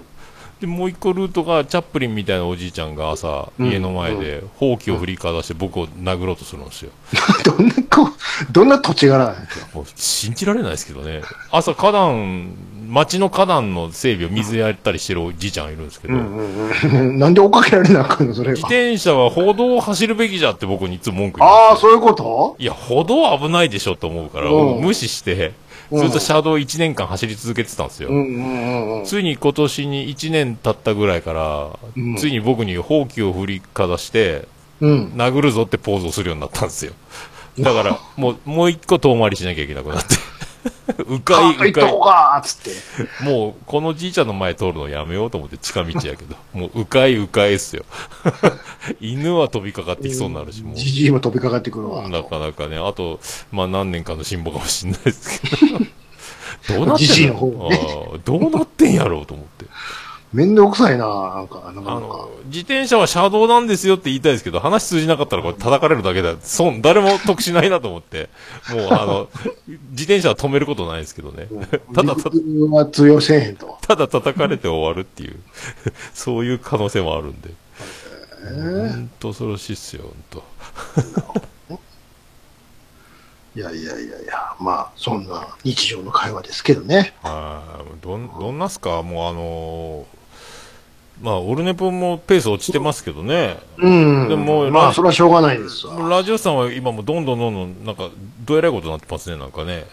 [0.59, 6.89] で、もう一個ルートが、チャップリンみたいなおじいちゃんが朝、うん家の前で、ほうきを振りかざして僕を殴ろうとするんですよ。
[7.45, 8.09] どんなこ、
[8.51, 9.67] どんな土地柄なんですか？
[9.95, 11.21] 信じられないですけどね。
[11.51, 12.53] 朝花壇、
[12.87, 17.19] 町の花壇の整備を水やったりしてるおじいちゃんがいるんですけど、うんうんうん。
[17.19, 18.67] なんで追っかけられなあかんの、それ自は。
[18.67, 21.77] 転車は歩道を走るべきじゃって僕にいつも文句言うんああ。
[21.77, 22.55] そういうこと？
[22.59, 25.33] いや、歩道は危ないでしょと思うから、うん無視して、
[25.91, 28.09] うんずっと車道1年間走り続けてたんですよ。
[28.09, 28.39] うんうんう
[28.95, 29.05] んうん。
[29.05, 34.47] ついに今年に1年経ったぐらいから、うんついに僕にほうきを振りかざして、
[34.81, 35.11] うん。
[35.15, 36.91] 殴るぞってポーズをするようになったんですよ。
[37.57, 40.15] だから、もう、もう一個遠回りしなきゃいけなくなって。
[41.07, 42.71] うかい、うかこかつって。
[43.23, 43.25] い。
[43.25, 46.35] もう、このじいちゃんの前通るのやめようと思って近道やけど。
[46.53, 47.85] もう、うかいうかいっすよ。
[48.99, 52.05] 犬は飛びかかってきそうになるし、もじじいも飛びかかってくるわ。
[52.05, 52.09] う。
[52.09, 53.19] なかなかね、あと、
[53.51, 55.85] まあ何年かの辛抱かもしれないですけど。
[58.25, 59.65] どうなってんやろうと思って。
[60.33, 66.35] めんどくさいななんか、なかなかあの。、自転車は車道なんですよって言いたいですけど、話通じなかったらこれ叩かれるだけだ。
[66.41, 68.29] 損、誰も得しないなと思って。
[68.69, 69.29] もう、あの、
[69.91, 71.47] 自転車は止めることないですけどね。
[71.95, 73.77] ただ、たは通用せえへんと。
[73.81, 75.39] ただ叩かれて終わるっていう、
[76.13, 77.51] そういう可能性もあるんで。
[78.43, 78.51] ほ
[78.97, 81.77] んと恐ろしいっすよ、ほんと。
[83.55, 87.15] いやいやいやいや、まあ、そんな日常の会話ですけどね。
[87.23, 89.01] はいどん、どんなっすか？
[89.01, 90.16] もうあのー
[91.21, 93.57] まあ、オルネポもペース落ちてますけどね。
[93.77, 94.29] うん。
[94.29, 96.07] でもまあ、ラそれはしょうがないですわ。
[96.09, 98.09] ラジオさんは今もどんどんどんどん、なんか、
[98.45, 99.85] どえらいことになってますね、なんかね。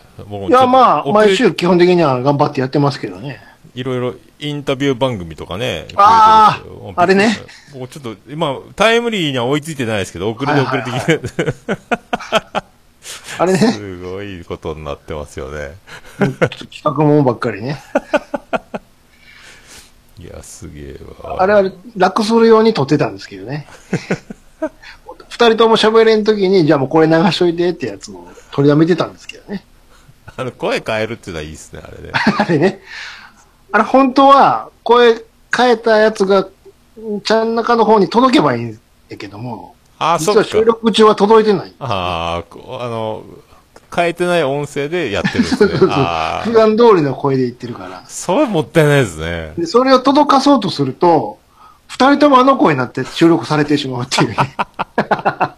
[0.48, 3.40] いや、まあ、毎週基本的には頑張ってやってますけどね。
[3.74, 5.88] いろいろインタビュー番組とかね。
[5.96, 7.38] あー増えてますよあれね。
[7.72, 11.20] 僕ちょっと、今、タイムリーには追いついてないですけど、遅れて遅れてきて、
[13.38, 15.72] あれね、 すごいことになってますよね。
[16.18, 17.82] 企画もんばっかりね。
[20.24, 21.42] いや、すげえわ。
[21.42, 23.66] あれは楽するように撮ってたんですけどね。
[25.28, 29.64] 二人とも喋れんときに、じゃあもうこれ流しといてってやつを取りだめてたんですけどね。
[30.36, 32.12] あの、声変えるっていうのはいいですね、あれね。
[32.38, 32.80] あれね。
[33.72, 35.22] あれ本当は、声
[35.54, 36.48] 変えたやつが、
[37.24, 40.64] ちゃん中の方に届けばいいんだけども、ああ、そっか実は収。
[40.64, 41.72] 録中は届いてない。
[41.78, 43.24] ああ、こあの、
[43.94, 45.72] 変えてない音声でやってるんですね。
[45.90, 46.52] あ普あ。
[46.52, 48.02] 段通りの声で言ってるから。
[48.06, 49.52] それもったいないですね。
[49.58, 51.38] で、それを届かそうとすると、
[51.88, 54.36] 二人ともあの声になって収録されてしまうっていうね。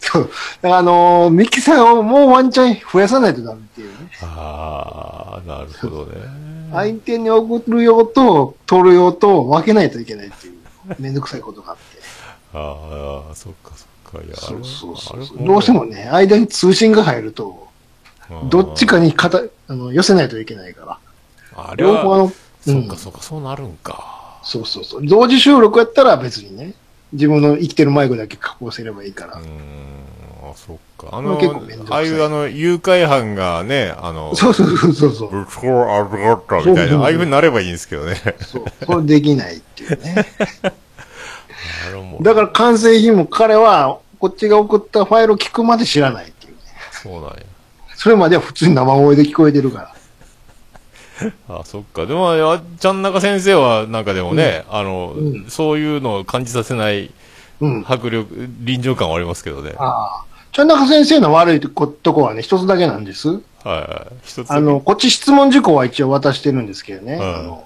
[0.00, 0.30] そう。
[0.62, 3.94] だからあのーミキサーをもうワンチャン増やさないとダメっていうね。
[4.22, 6.20] ああ、なるほどね。
[6.72, 10.54] 相手に送る用と、取る用と分けないといけないっていう、
[10.98, 11.82] めんどくさいことがあって。
[12.54, 13.91] ああ、そっかそっか。
[14.20, 15.46] いや、そうそうそう。
[15.46, 17.68] どうしてもね、間に通信が入ると、
[18.48, 20.98] どっちかにかたあの寄せないといけないから。
[21.54, 22.32] あれは、両方あの、うん
[22.64, 24.40] そっかそっか、そうなるんか。
[24.44, 25.06] そうそうそう。
[25.06, 26.74] 同時収録やったら別にね、
[27.12, 29.34] 自分の生きてるマイクだけ加工すればいいから。
[29.34, 31.08] うーん、あ、そっか。
[31.08, 31.38] あこの
[31.90, 35.30] ああいうあの、誘拐犯がね、あの、そうそうそうそうそう。
[35.30, 36.08] ぶっこある
[36.46, 38.16] かったみたいな、ああいう風になればいいんですけどね。
[38.40, 38.64] そう。
[38.84, 40.26] それできないっていうね。
[42.20, 46.58] だから完成品も彼は、こっちが送ったファイルを聞くまで知らないっていうね。
[46.90, 47.36] そうなんや。
[47.96, 49.94] それまでは普通に生声で聞こえてるか
[51.20, 51.32] ら。
[51.48, 52.06] あ、そっか。
[52.06, 57.10] でも、あちゃん中先生は、なんかでもね、あの、うんそういうのを感じさせない
[57.60, 57.84] うん。
[57.86, 59.74] 迫力、臨場感はありますけどね。
[59.78, 60.24] ああ。
[60.50, 63.28] ちゃん中先生の悪いとことこはね、一つだけなんです。
[63.28, 64.14] はいはい。
[64.24, 67.14] 一つあの、こっち質問事項は一応渡してるんですけどね。
[67.14, 67.64] うんあの、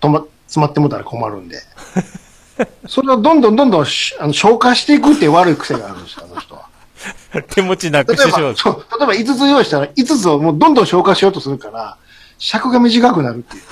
[0.00, 1.58] 止ま、詰まってもたら困るんで。
[2.88, 6.66] それをどんどんどんどんしあの消化していくって悪い癖があるんですよ、あの人は。
[7.50, 8.56] 手持ちなくしてしまう。
[8.56, 11.96] そう、例えば5つ用意したら5つをもうどんどん消化しようとするから、
[12.38, 13.62] 尺が短くなるっていう。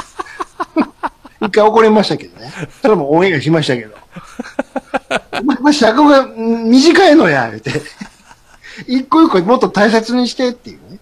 [1.47, 2.53] 一回怒りましたけどね。
[2.81, 3.95] それもオンエアしましたけど。
[5.45, 7.83] まま尺がん短いのや、言うて。
[8.87, 10.99] 一個一個もっと大切にしてっていうね。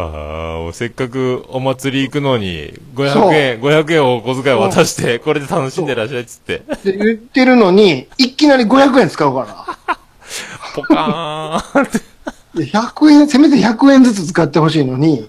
[0.00, 9.78] ああ、せっかくお祭り行くのに、500円、500円をお小遣い渡して、これで楽しんでらっしゃいっつって、で言ってるのに、いきなり500円使うから。
[10.74, 11.98] ポカーンって。
[12.54, 15.28] で100円、せめて100円ずつ使ってほしいのに、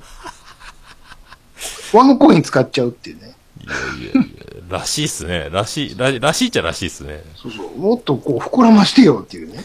[1.91, 3.36] ワンコイン使っちゃうっていうね。
[3.63, 4.25] いやいやい
[4.69, 5.49] や、らしいっすね。
[5.51, 7.23] らしい、ららしいっちゃらしいっすね。
[7.36, 7.77] そうそう。
[7.77, 9.63] もっとこう膨らましてよっていうね。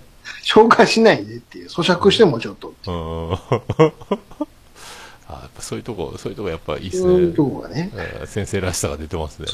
[0.42, 1.68] 消化しないでっていう。
[1.68, 2.68] 咀嚼してもちょっと。
[2.68, 3.92] うーん。
[5.26, 7.34] あそういうとこ、そういうとこやっぱいいっすそういうね。
[7.34, 7.90] とこがね。
[7.94, 9.46] えー先生らしさが出てますね。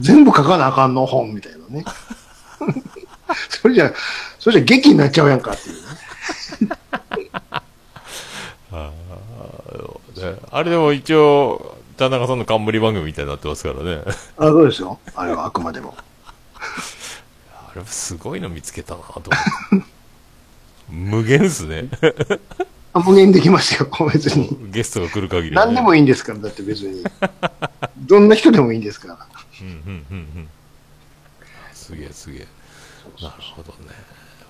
[0.00, 1.84] 全部書かなあかんの本みたいなね。
[3.48, 3.92] それじゃ、
[4.38, 6.84] それじゃ劇になっちゃうやんかっていうね。
[10.24, 14.02] ねあれでも一応、田中さんの冠番組みたいになってますからね。
[14.36, 14.98] あ、そうですよ。
[15.14, 15.94] あれはあくまでも。
[17.52, 19.12] あれすごいの見つけたなと
[19.70, 19.93] 思って。
[20.88, 21.88] 無限っすね。
[22.92, 24.56] あ無限できますよ、別に。
[24.70, 25.72] ゲストが来る限りは、ね。
[25.72, 27.02] 何でもいいんですから、だって別に。
[27.98, 29.18] どんな人でもいいんですから。
[29.60, 30.48] うんうんうんうん。
[31.72, 32.46] すげえすげえ。
[33.20, 33.90] なるほどね。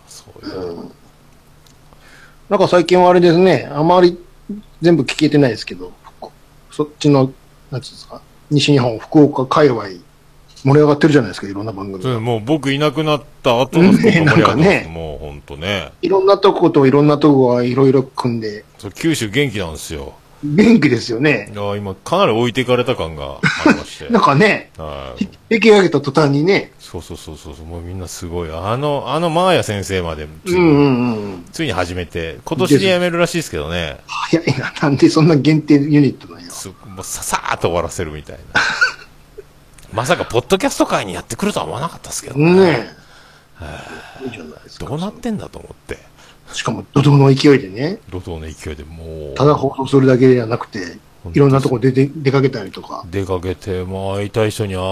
[0.06, 0.90] そういう。
[2.50, 4.18] なんか最近はあれですね、あまり
[4.82, 5.92] 全部聞けてないですけど、
[6.68, 7.32] ふそっちの、
[7.70, 8.20] なんつうんですか、
[8.50, 9.84] 西日本、福岡界隈、
[10.64, 12.10] 盛り上がってるじゃないですか、いろんな番組が。
[12.10, 15.92] そうもう僕いなくなった後のねなんかねもうほんとね。
[16.02, 20.14] いろんなとこといろんなとこがいろいろ組んで、そう九州元気なんですよ。
[20.44, 21.50] 元気ですよね。
[21.52, 24.08] いや今かなり置いていかれた感がありまして。
[24.12, 25.28] なんかね、はい。
[25.48, 28.50] 出来上げた途端にね、そうそうそうそうもうみんなすごい。
[28.52, 31.44] あの、あのマーヤ先生までついに、うんうんうん。
[31.50, 33.96] ついに始めて、今年で辞めるらしいですけどね。
[34.06, 36.50] 早いな、なんでそんな限定ユニットなんや。
[36.50, 38.60] すもうささーっと終わらせるみたいな。
[39.94, 42.52] まさか、ポッドキャスト界にやってくるとは思わなかったですけどね。
[42.52, 42.90] ね
[44.20, 44.24] え。
[44.24, 44.86] いいじゃないですか。
[44.86, 45.98] どうなってんだと思って。
[46.52, 50.98] しかも、怒涛の勢いでね、怒涛の勢いでもう、ただ放送するだけじゃなくて、
[51.32, 53.04] いろんなとこ出て出かけたりとか。
[53.08, 54.82] 出かけて、もう会いたい人に会う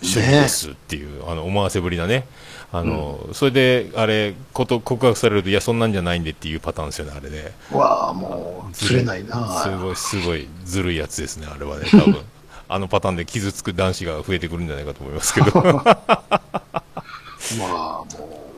[0.00, 2.24] 趣味ですっていう、あの、思わせぶりなね。
[2.70, 7.52] あの、それで、あれ、こと、告白されると、いや、そんなんじゃないんでっていうパターンですよね、あれで。
[7.72, 12.16] わあ、もう、釣れないなすごい、すごい、ずるいやつですね、あれはね、多分。
[12.74, 15.50] あのパターンで傷つく男子が増えてくるんじゃないかと思いますけど。
[15.62, 15.82] ま
[17.60, 18.04] あ、も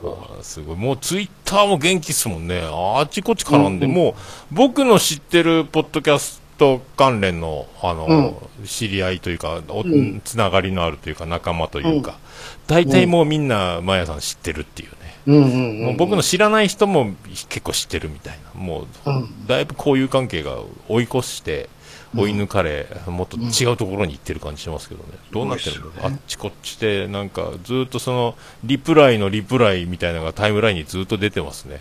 [0.05, 0.77] あーすごい。
[0.77, 2.63] もうツイッターも元気っすもんね。
[2.71, 4.15] あっちこっち絡んで、うんうんもう
[4.53, 12.19] 僕の知ってるポッドキャスト関連の、あの、知り合いというか、おんつながりのあるというか、仲間というか、
[12.67, 14.97] 大体もうみんな、マヤさん知ってるっていうね。
[15.27, 15.87] う、うんうんうん。
[15.87, 17.15] もう僕の知らない人も
[17.49, 18.61] 結構知ってるみたいな。
[18.61, 21.69] もう、うんだいぶ交友関係が追い越して、
[22.17, 25.11] 追い抜かれ、もっと違うところに行ってる感じしますけどね。
[25.31, 31.81] どうなってるの、あっちこっちで、なんか、ずっとその、リプライのリプライみたいなのがタイムラインにずっと出てますね。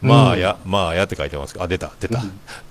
[0.00, 2.22] まあや、まあやって書いてますけど、あ、出た、出た。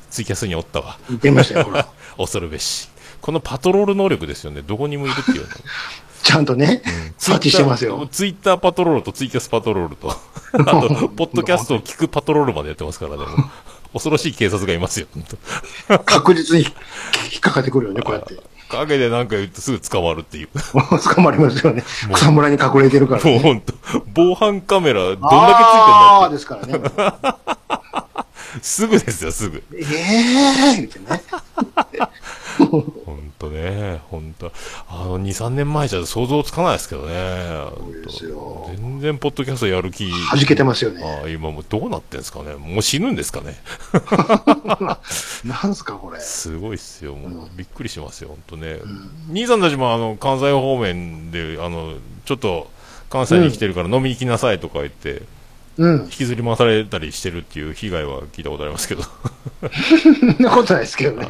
[0.09, 0.97] ツイキャスにおったわ。
[1.21, 1.87] 出ましたよ、ほら。
[2.17, 2.89] 恐るべし。
[3.21, 4.61] このパトロール能力ですよね。
[4.61, 5.47] どこにもいるっていうの。
[6.23, 6.83] ちゃんとね、
[7.17, 8.07] 察知してますよ。
[8.11, 10.11] ツイッターパトロールとツイキャスパトロールと、
[10.53, 13.23] あと、ポッドキャストを聞くパトロールまでやってますからね。
[13.93, 15.07] 恐ろしい警察がいますよ、
[16.05, 16.69] 確実に引
[17.37, 18.37] っかかってくるよね、こうやって。
[18.69, 20.49] 影でなんか言ってすぐ捕まるっていう。
[21.13, 21.83] 捕まりますよね。
[22.13, 23.39] 草むらに隠れてるから、もうね。
[23.39, 23.73] 本当
[24.13, 26.79] 防犯カメラどんだけついてんあだっあですからね。
[26.79, 26.89] て。
[28.61, 29.63] すぐですよ、すぐ。
[29.73, 31.21] ええー、言ってね。
[33.05, 34.51] 本当ね、本当
[34.87, 37.13] あの、2、3年前じゃ想像つかないですけどね。
[38.75, 40.09] 全然ポッドキャストやる気。
[40.09, 41.03] 弾けてますよね。
[41.03, 43.61] ああ今もうどうなってんすかねもう死ぬんですかね
[45.43, 46.19] なんすか、これ。
[46.19, 47.15] すごいっすよ。
[47.15, 48.79] もうびっくりしますよ、本当ね。
[49.29, 51.95] 兄さんたちもあの、関西方面で、あの、
[52.25, 52.69] ちょっと、
[53.09, 55.27] 関西に来てるから飲みに来なさいとか言って、うん
[55.81, 56.09] 引。
[56.09, 59.03] きずり回されたりしてるっていう被害は聞いたことありますけど。
[59.03, 59.07] そ
[60.09, 61.25] んなことないですけどね。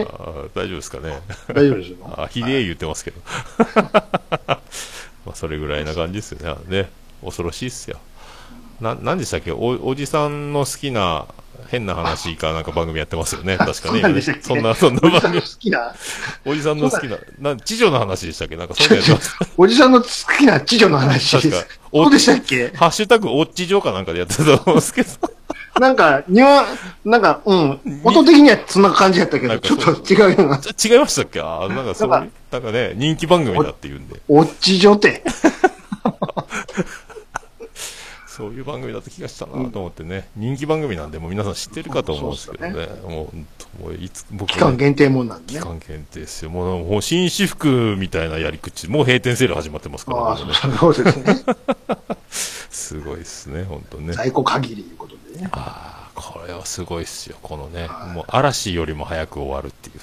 [0.53, 1.19] 大丈夫ですかね。
[1.47, 1.97] 大丈夫ですよ。
[2.17, 3.21] あ、ひでえ言ってますけど。
[5.25, 6.81] まあ、それぐらいな感じですよね。
[6.83, 6.89] ね
[7.23, 7.97] 恐ろしいっすよ。
[8.79, 9.51] な、なんでしたっけ？
[9.51, 11.27] お、おじさんの好きな
[11.67, 13.57] 変な話かなんか番組やってますよね。
[13.57, 14.21] 確かね。
[14.41, 15.47] そんな、そんなおじさんの番組好。
[15.57, 15.95] きな、
[16.45, 18.57] おじさんの好きな、な、知女の話でしたっけ？
[18.57, 19.35] なんかそういうのやってます。
[19.57, 21.49] おじさんの好きな知女の話です。
[21.51, 22.71] 確かそうでしたっけ？
[22.75, 25.09] ハッシュタグ、おっち女かなんかでやってたと思うんですけど。
[25.79, 26.65] なんか、にわ、
[27.05, 27.79] なんか、うん。
[28.03, 30.57] 音的にはそんな感じやったけど、ちょっと違うような。
[30.57, 31.39] ち違いましたっけ？
[31.39, 34.19] あなんかそういう、ななんんかね、人気番組だって言うんで。
[34.27, 35.23] おっち女って。
[38.41, 43.29] そういう番組だった気がしたなと思ってね、人気番組なんで、もう皆さん知ってるかと思うんですけどね、そうも
[43.79, 45.59] うもういつ、僕期間限定もんなんでね。
[45.59, 51.35] 期間限定ですよ、もうもう紳士服みたいなやり口、もう閉店セール始まってますからね、そうそうですね。
[52.71, 54.13] すごいですね、本当ね。
[54.13, 55.47] 在庫限りいうことでね。
[55.51, 59.99] ああ、これはすごいっすよ、このね、はいもう嵐よりも早く終わるっていう、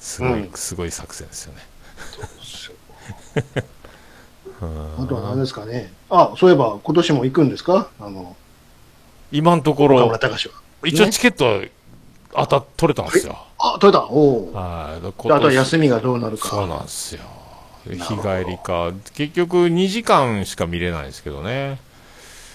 [0.00, 1.62] すごい、うんすごい作戦ですよね。
[4.60, 5.92] あとは何ですかね。
[6.10, 7.88] あ、そういえば今年も行くんですか？
[8.00, 8.36] あの、
[9.30, 10.54] 今のところ岡村、隆史は。
[10.84, 11.62] 一応チケットは
[12.34, 13.38] 当たっ取れたんですよ。
[13.58, 14.04] あ、取れた？
[14.06, 14.52] おお。
[14.52, 15.02] はい。
[15.02, 16.48] であとは休みがどうなるか。
[16.48, 17.22] そうなんですよ。
[17.84, 18.92] 日帰りか。
[19.14, 21.78] 結局2時間しか見れないんですけどね。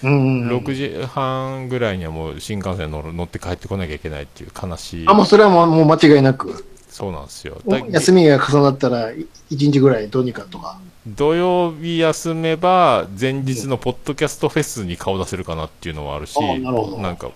[0.02, 0.48] うん。
[0.48, 5.08] 6時半ぐらいにはもう新幹線乗る乗って帰ってこなきゃいけないっていう悲しい。
[5.08, 6.66] あ、もうそれはもうもう間違いなく。
[6.94, 7.60] そうなんですよ。
[7.90, 10.78] 休みが重なったら、い一日ぐらいどうにかとか。
[11.04, 17.32] 土曜日休めば、前日のポッドキャストフェスに顔出せるかなっていうのはあるし、あなるほどなんか、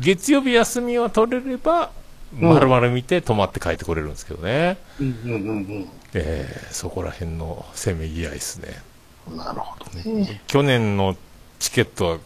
[0.00, 1.92] 月曜日休みは取れれば、
[2.32, 4.78] 丸々見て泊まって帰ってこれるんですけどね。
[4.98, 8.82] うんうんうんえーそこら辺のせめぎ合いですね。
[9.30, 9.36] うん。
[9.36, 10.42] なるほどね。
[10.48, 11.16] 去年の
[11.60, 12.18] チケットは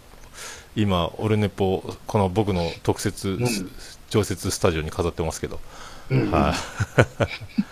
[0.74, 3.46] 今、オルネポ、この僕の特設、ん
[4.08, 5.60] 常設スタジオに飾ってますけど、
[6.10, 6.54] うんは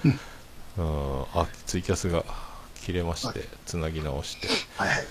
[0.05, 0.09] い、
[0.79, 2.25] うん、あツイキャスが
[2.85, 4.99] 切れまして、つなぎ直して、はいはい。
[4.99, 5.05] はい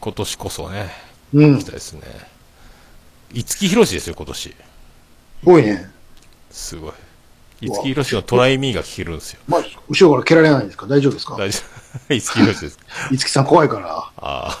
[0.00, 0.90] 今年こそね、
[1.32, 1.58] うん。
[1.58, 2.02] す行きたいですね。
[3.32, 4.54] 五木ひろしですよ、今年。
[5.42, 5.90] ごいね。
[6.50, 6.92] すごい。
[7.62, 9.40] 五木ひろしのトライミーが聞けるんですよ。
[9.48, 10.86] まあ、後ろから蹴られないんですか？
[10.86, 11.36] 大丈夫ですか？
[11.36, 11.64] 大丈夫。
[12.14, 12.78] 五木ひろしです。
[13.12, 13.88] 五木さん怖いから。
[13.88, 14.58] ああ。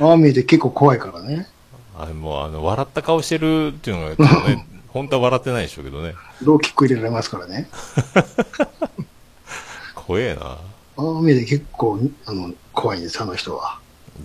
[0.04, 1.48] ああ見えて結構怖いからね。
[1.98, 6.14] あもうあの、笑った顔してるっていうのが、ね、 本当は笑ってないでしょうけどね。
[6.42, 7.68] ローキック入れられますからね。
[9.94, 10.42] 怖えな。
[10.42, 10.58] あ
[10.96, 13.78] あ見えて結構、あの、怖いんです、あの人は。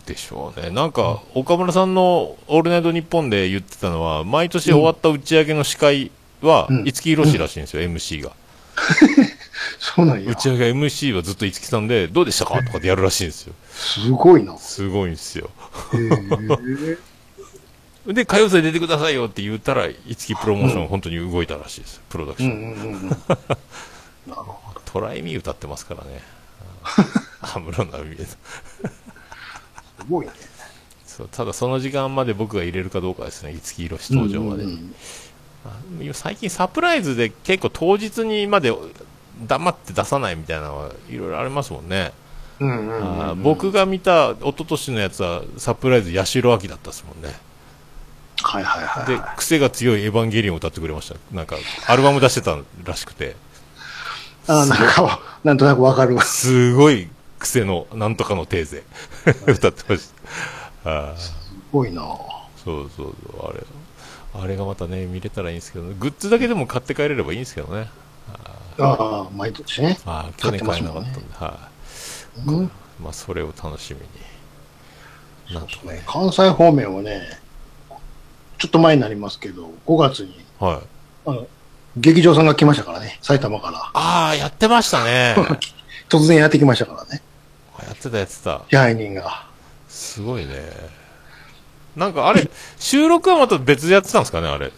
[0.05, 0.69] でしょうね。
[0.71, 8.31] なんか、岡村さんのオールナイトニッポンで言ってたのは、毎年終わった打ち上げの司会はうん、五木ひろしらしいんですよ、MC が。
[9.79, 10.35] そうなんや打。
[10.35, 13.53] ち上げ MC はずっと五木さんで、どうでしたかとかってやるらしいんですよ。
[13.71, 14.53] すごいな。
[14.53, 15.49] へすごいんですよ。
[15.93, 16.97] え。
[18.07, 22.01] で、歌謡祭出てくださいよって言ったら、五木プロモーション本当に動いたらしいです。
[22.09, 23.09] プロダクション。
[23.09, 26.21] なるほトライミー歌ってますからね。
[27.41, 28.25] 安室奈美恵ど。
[28.25, 28.37] す
[30.09, 30.31] ごいね。
[31.05, 34.65] そうただその時間まで僕が入れるかどうかですね、五木ひろし登場まで
[36.13, 38.73] 最近サプライズで結構当日にまで
[39.47, 42.11] 黙って出さないみたいなのはいろいろありますもんね。
[43.41, 47.33] 僕が見た一昨年のやつはサプライズ八代亜紀だったですもんね。
[48.45, 51.15] はいはいはいで、癖が強いエヴァンゲリオンを歌ってくれました。
[51.35, 51.55] なんか、
[51.87, 53.35] アルバム出してたらしくて、
[54.47, 56.21] あーなんか、なんとなくわかるわ。
[56.21, 58.83] すごい癖のなんとかのテーゼ
[59.47, 60.09] 歌ってまし
[60.83, 61.17] た。
[61.17, 61.33] す
[61.71, 62.01] ごいな
[62.63, 63.63] そうそうそう、あれ。
[64.43, 67.89] あれがまたね、見れたらいいんですけど、グッズだけでも買って帰れればいいんですけどね。
[68.77, 69.97] ああ、毎年ね。
[70.05, 71.69] ああ、去年買えなかったんで、買は
[72.45, 75.55] い、うんまあ、それを楽しみに。
[75.55, 76.03] なんとかね。
[76.05, 77.21] 関西方面はね、
[78.57, 80.79] ちょっと前になりますけど、5月に、はい。
[81.27, 81.47] あの、
[81.97, 83.89] 劇場さんが来ましたからね、埼玉から。
[83.93, 85.35] ああ、やってましたね。
[86.09, 87.21] 突然やってきましたからね、
[87.85, 88.61] やってたやってた。
[88.69, 89.45] 支配人が。
[89.89, 90.53] すごいね。
[91.95, 94.71] なんかあれ、収録はまた別でやってたんですかね、あれ。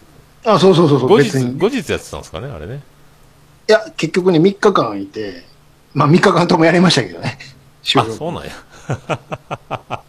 [0.44, 1.56] あ、そうそうそうそう、後日別に。
[1.56, 2.82] い後日やってたんですかね、あれね。
[3.66, 5.44] や、結局ね、3日間いて、
[5.94, 7.38] まあ3日間ともやりましたけどね。
[7.82, 8.50] 収あ、録そうなんや。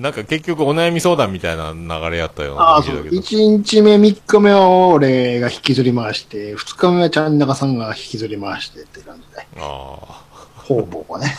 [0.00, 2.94] なんか結局お悩み相談みたいな流れやったようなああ、そう。
[2.94, 3.22] 感じだけど。
[3.22, 9.46] 1日目、3日目は俺が引きずり回して、2日目はちゃん中さんが引きずり回してって感じで。
[9.58, 10.24] ああ、
[10.56, 11.34] 方々はね。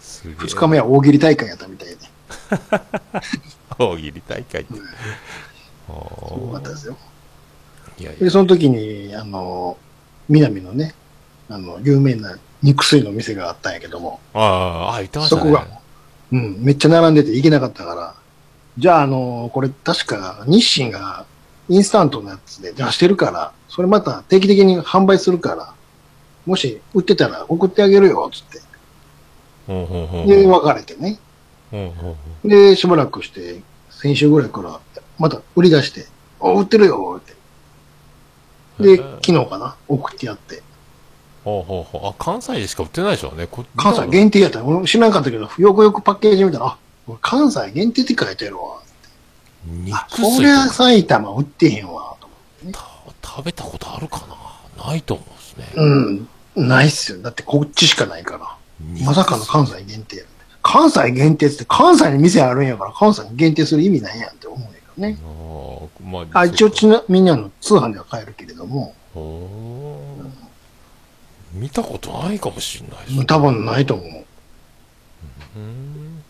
[0.00, 0.36] すげえ。
[0.36, 1.96] 2日目は大喜利大会やったみたいで。
[3.78, 4.74] 大喜利大会って。
[4.74, 4.86] うん
[5.88, 5.92] あ
[6.28, 6.96] すごかったですよ。
[7.98, 9.76] ーいやいやで、その時に、あの、
[10.28, 10.94] 南のね、
[11.48, 15.42] あの、有名な肉水の店があったんやけども、ああ、あ言ってましたね。
[15.42, 15.66] そこが、
[16.32, 18.14] うん、めっちゃ並んでて行けなかったから、
[18.78, 21.24] じゃあ、あの、これ確か日清が
[21.68, 25.72] インスタントのやつで出してるから、それまた定期的に販売するから、
[26.44, 28.60] もし売ってたら送ってあげるよ、つって。
[30.26, 31.18] で、別れてね。
[32.44, 34.78] で、しばらくして、先週ぐらいから、
[35.18, 36.06] また売り出して、
[36.40, 37.20] あ、売ってるよ、っ
[38.80, 38.96] て。
[38.96, 40.62] で、昨日かな、送ってやって。
[41.46, 43.46] ほうほうほうあ、関西でしか売ってないでしょうね。
[43.46, 46.78] こ関西限定やったら、俺知らなかったけど、よくよくパッケージ見たら、あ、
[47.20, 48.82] 関西限定って書いてるわ。
[49.64, 52.34] 肉あ、そりゃ埼玉売ってへんわ、と思
[52.70, 52.72] って。
[52.72, 52.80] た
[53.36, 54.26] 食べたことあるか
[54.76, 54.84] な？
[54.88, 55.66] ないと思うんですね。
[55.76, 56.68] うん。
[56.68, 57.22] ないっすよ。
[57.22, 58.56] だってこっちしかないから。
[58.80, 60.24] 肉まさかの関西限定や
[60.62, 65.18] 関西限定って関西に店あるんやから関西に限定する意味ないやんって思うんやけどね。
[65.22, 68.94] あーまあ、あ、一応ちな、みんなの通販では買えるけれども、
[71.56, 73.24] 見たことないかもしれないですね。
[73.24, 74.24] 多分ないと思う。
[75.56, 76.22] うん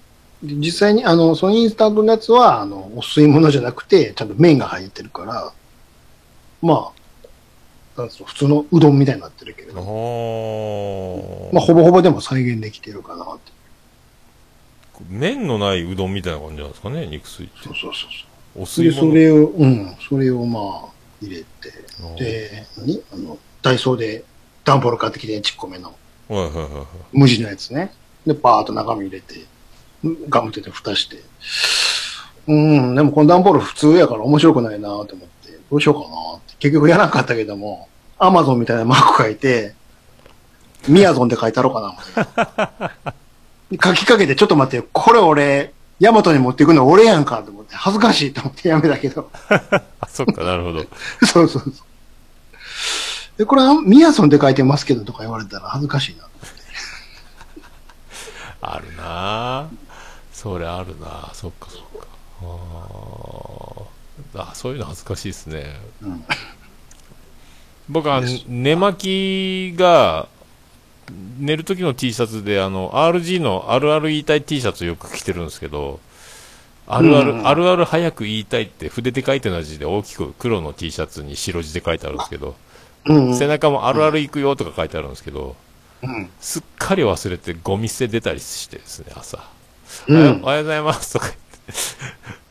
[0.42, 5.52] で実際に、あの、そのインスタントのやつは、あの、お吸い物じゃなくて、ちゃんと麺が入ってるから、
[6.60, 6.92] ま
[7.96, 13.52] あ、なん普通のうどんみたいになってるけれあど、ーまあ、ほぼほぼでも再現できてるかなって。
[15.08, 17.54] 麺のないうどんみたいな感じなんですかね、肉水って。
[17.64, 18.06] そうそうそ
[18.56, 18.62] う。
[18.62, 19.08] お吸い物。
[19.10, 20.88] それを、うん、それをまあ、
[21.22, 21.46] 入れて、
[22.18, 23.02] で、何？
[23.12, 24.22] あの、ダイソーで
[24.66, 25.94] 段ボール買ってきて、ちっこめの、
[26.28, 26.86] はいはいはいはい。
[27.12, 27.92] 無地のやつね。
[28.26, 29.46] で、パーッと中身入れて、
[30.28, 31.22] ガムテで蓋して。
[32.48, 35.16] うん、でもこの段ボール普通やから面白くないなと思って、
[35.70, 36.54] どうしようかなって。
[36.58, 39.74] 結局やらなかったけども、アマゾンみたいなマーク書いて、
[40.88, 43.14] ミヤゾンで書いたろうかな
[43.82, 49.30] 書きかけて、ちょっと待って、これ俺、ヤマトに持っていくの俺やんかと思って、恥ずかしいと思ってやめたけど。
[50.00, 50.84] あ、そっか、なるほど。
[51.26, 51.72] そうそうそう。
[53.36, 56.24] で、これはミヤソンで書いてますけどとか言われたら恥ずかしいな。
[58.62, 59.68] あるなぁ
[60.32, 62.06] それあるなぁそっかそっか。
[62.42, 65.76] あーあ、そういうの恥ずかしいですね。
[66.02, 66.24] うん。
[67.88, 70.28] 僕は寝巻きが、
[71.38, 76.00] 寝る時の T シャツで、あの、RG のあるある言いたい T シャツよく着てるんですけど、
[76.88, 82.54] あるある、うんあるある早く言いたいって筆で書いてる字で大きく黒の T シャツに白字で書いてあるんですけど、
[83.06, 83.36] うん。
[83.36, 85.56] 背中もあるある行くよとか書いてあるんですけど、
[86.02, 86.28] うん。
[86.40, 89.38] すっかり忘れてゴミ捨て出たりしてですね、朝。
[90.08, 91.42] うんおはようございますとか言って、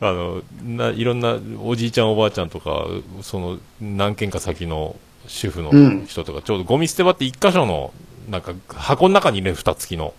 [0.00, 2.86] あの、な、いろんなおじいちゃんおばあちゃんとか、
[3.22, 7.92] その何軒か先の主婦のうん人とか、ちょうどゴミ捨て場って一箇所の、
[8.28, 10.14] なんか箱の中に入れる蓋付きの、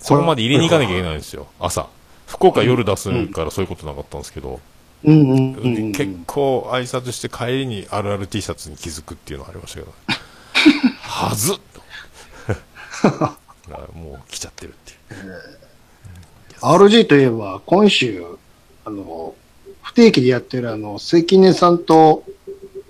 [0.00, 1.86] そこまで入れに行かなきゃいけないんですよ、朝。
[2.26, 4.60] 福岡夜出すからそういうことなかったんですけど、
[5.04, 5.92] うんうんうんうん。
[5.92, 9.92] 結構挨拶して帰りにあるある T シャツに気づくっていうのがありましたけど、
[11.00, 11.54] はず。
[11.54, 13.38] っと。
[13.94, 14.94] もう来ちゃってるってい
[15.28, 15.32] う。
[16.60, 18.24] RG といえば、今週、
[18.84, 19.34] あの、
[19.82, 21.78] 不定期でやってるあの、関根さん。
[21.78, 22.24] と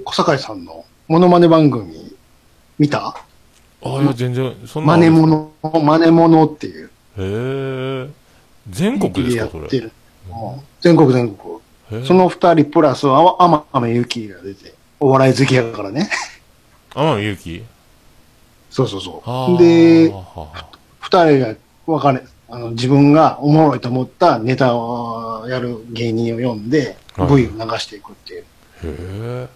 [0.05, 0.65] 小坂井さん。
[0.65, 2.15] のモノマネ番組、
[2.79, 3.15] 見た
[3.83, 4.87] あ、いや、全然、そん。
[4.87, 5.15] なマのあるん。
[5.15, 6.87] ですネモノ、マネモノっていう。
[6.87, 8.11] へえ。
[8.71, 9.67] 全国ですやか、それ。
[9.67, 9.93] ってる。
[10.31, 10.61] うん。
[10.81, 11.59] 全国全国。
[12.07, 16.11] その二人プラス、あ天海祐希が出て、お笑い好きやからね。
[16.95, 17.65] 天海祐希？
[18.71, 19.23] そうそうそ
[19.57, 19.59] う。
[19.59, 20.69] で、はあ
[21.01, 21.55] 二人が
[21.87, 28.43] 分かれ、あの、自分がおもろいと思ったネタをやる芸人を読んで、はい V を流していくっていう。
[28.43, 28.47] へ
[28.85, 29.49] え。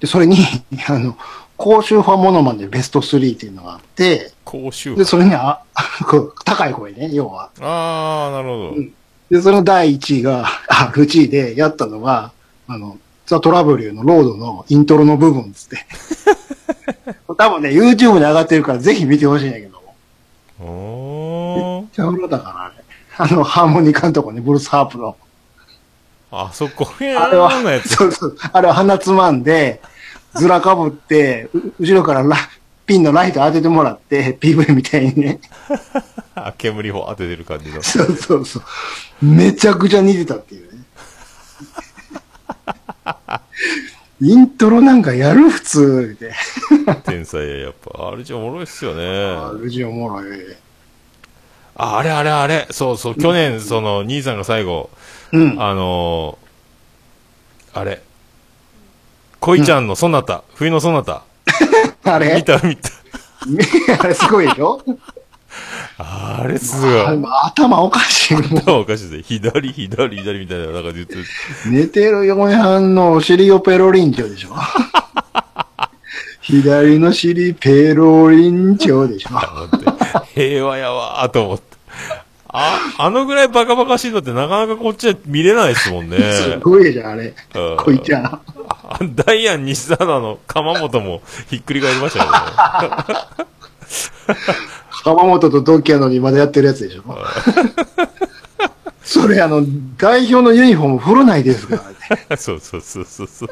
[0.00, 0.38] で、それに、
[0.88, 1.16] あの、
[1.56, 5.60] 公衆派モノマネベスト3っていうのがあって、公衆で、それにあ、
[6.44, 7.50] 高い声ね、要は。
[7.60, 8.70] ああ、なるほど。
[8.70, 8.92] うん
[9.30, 12.32] で、その第1位が、 あ、1位でやったのが、
[12.66, 15.86] あの、ザ・トラブルのロードのイントロの部分っつって。
[17.36, 19.78] 多分ね、YouTube に上がってるからぜひ見てほしいんだけど。
[20.60, 22.74] おーめっちゃ古だから、あれ。
[23.18, 25.16] あの、ハーモニカのとこね、ブルースハープの。
[26.30, 27.50] あそこ、へあれは、
[27.82, 27.88] つ。
[27.96, 29.80] そうそう、あれは鼻つまんで、
[30.34, 32.36] ずらかぶって、う後ろからラ
[32.88, 35.40] ピンのライト当ててもらって、PV みたいにね。
[36.34, 37.82] あ煙を当ててる感じの。
[37.82, 38.62] そうそうそう。
[39.24, 40.84] めちゃくちゃ似てたっていうね。
[44.22, 46.32] イントロなんかやる普通で。
[47.04, 48.08] 天才や、やっぱ。
[48.08, 49.60] あれじゃおもろいっすよあね。
[49.62, 50.56] ルジおもろい。
[51.76, 52.68] あ、あれあれあれ。
[52.70, 54.88] そうそう、去年、その、兄さんが最後、
[55.32, 55.62] うん。
[55.62, 58.02] あのー、あれ。
[59.40, 61.27] 恋ちゃんのソナタ、冬のソナタ。
[62.04, 62.34] あれ？
[62.36, 62.90] 見た見た。
[64.02, 64.82] あれすごいでしょ
[65.98, 67.00] あれすごい。
[67.00, 68.34] あ頭おかしい。
[68.36, 69.22] 頭おかしいですね。
[69.22, 71.24] 左、左、左みたいな、なんか言ってる。
[71.66, 74.50] 寝てる嫁はんのお尻をペロリンチョでしょ
[76.42, 79.30] 左の尻ペロリンチョでしょ
[80.34, 81.67] 平和やわーと思って。
[82.48, 86.18] あ、あのぐらいバカバカしいのってなかなかこっちは見れないですもんね。
[86.32, 87.76] すごいじゃん、あれうん。
[87.76, 88.24] こいちゃん。
[88.26, 88.42] あ
[89.14, 92.38] ダイアン西田の鎌本もひっくり返りましたよね。
[95.04, 97.02] 川本と同期やのにまだやってるやつでしょ
[99.02, 99.64] それあの、
[99.96, 102.36] 代表のユニフォーム古ないですからね。
[102.36, 103.48] そうそうそうそうそう。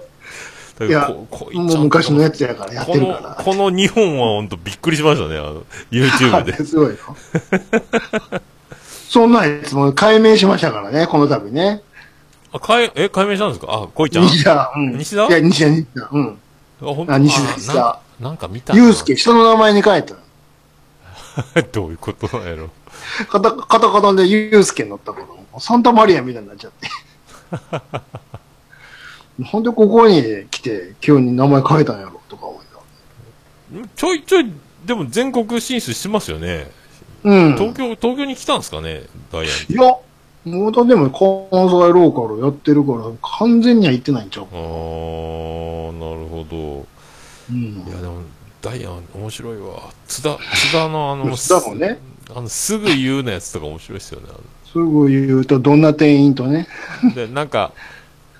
[0.78, 6.52] だいや、ここいもう昔のやつやからやってこのるから。、この2本は本当びっくりしましたね、あの、YouTube で。
[6.64, 6.98] すごいよ。
[9.08, 11.82] そんなやつも解明しましたからね、この度ね。
[12.52, 13.66] あ、かい、え、解明したんですか？
[13.70, 14.24] あ、こいちゃん？
[14.24, 14.72] 西田。
[14.74, 14.98] うん。
[14.98, 15.26] 西田？
[15.26, 16.08] いや、西田、西田。
[16.10, 16.38] うん。
[16.82, 20.14] あ、ほんあ西田西田なんか見たなゆうすけ、人の名前に変えた。
[21.72, 22.70] どういうことやろ？
[23.28, 26.88] カタカタカタでゆうすけになったから、サンタマリアみたいになっちゃって。
[29.44, 32.66] ほんでここに来て、急に名前変えたんやろ、とか思い
[33.96, 34.50] ちょいちょい、
[34.86, 36.70] でも全国進出してますよね。
[37.30, 37.46] な。
[37.48, 37.54] うん。
[37.56, 39.02] 東京、東京に来たんですかね、
[39.32, 39.46] ダイ。
[39.46, 39.96] いや、
[40.44, 46.86] もうだでも関西ローカルやってるから、完全には行ってないんちゃうあー、なるほど。
[47.50, 47.90] うんい。
[47.90, 48.22] や、でも、
[48.62, 49.90] ダイアン面白いわ。
[50.06, 51.98] 津田、 津田のあの、津田もね、
[52.34, 54.26] あの、すぐ言うのやつとか面白いですよね。
[54.30, 54.36] あ
[54.72, 56.68] すぐ言うと、どんな店員とね。
[57.02, 57.72] の で、なんか、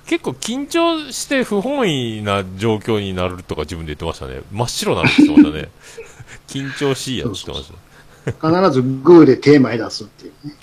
[0.06, 4.42] 結構緊張して不本意な状況になるとか自分で言ってましたね。
[4.52, 5.68] 真っ白になるって言ってましたね。
[6.46, 7.85] 緊張しいやって言ってました。
[8.26, 10.54] 必ずグーでテーマへ出すっていうね。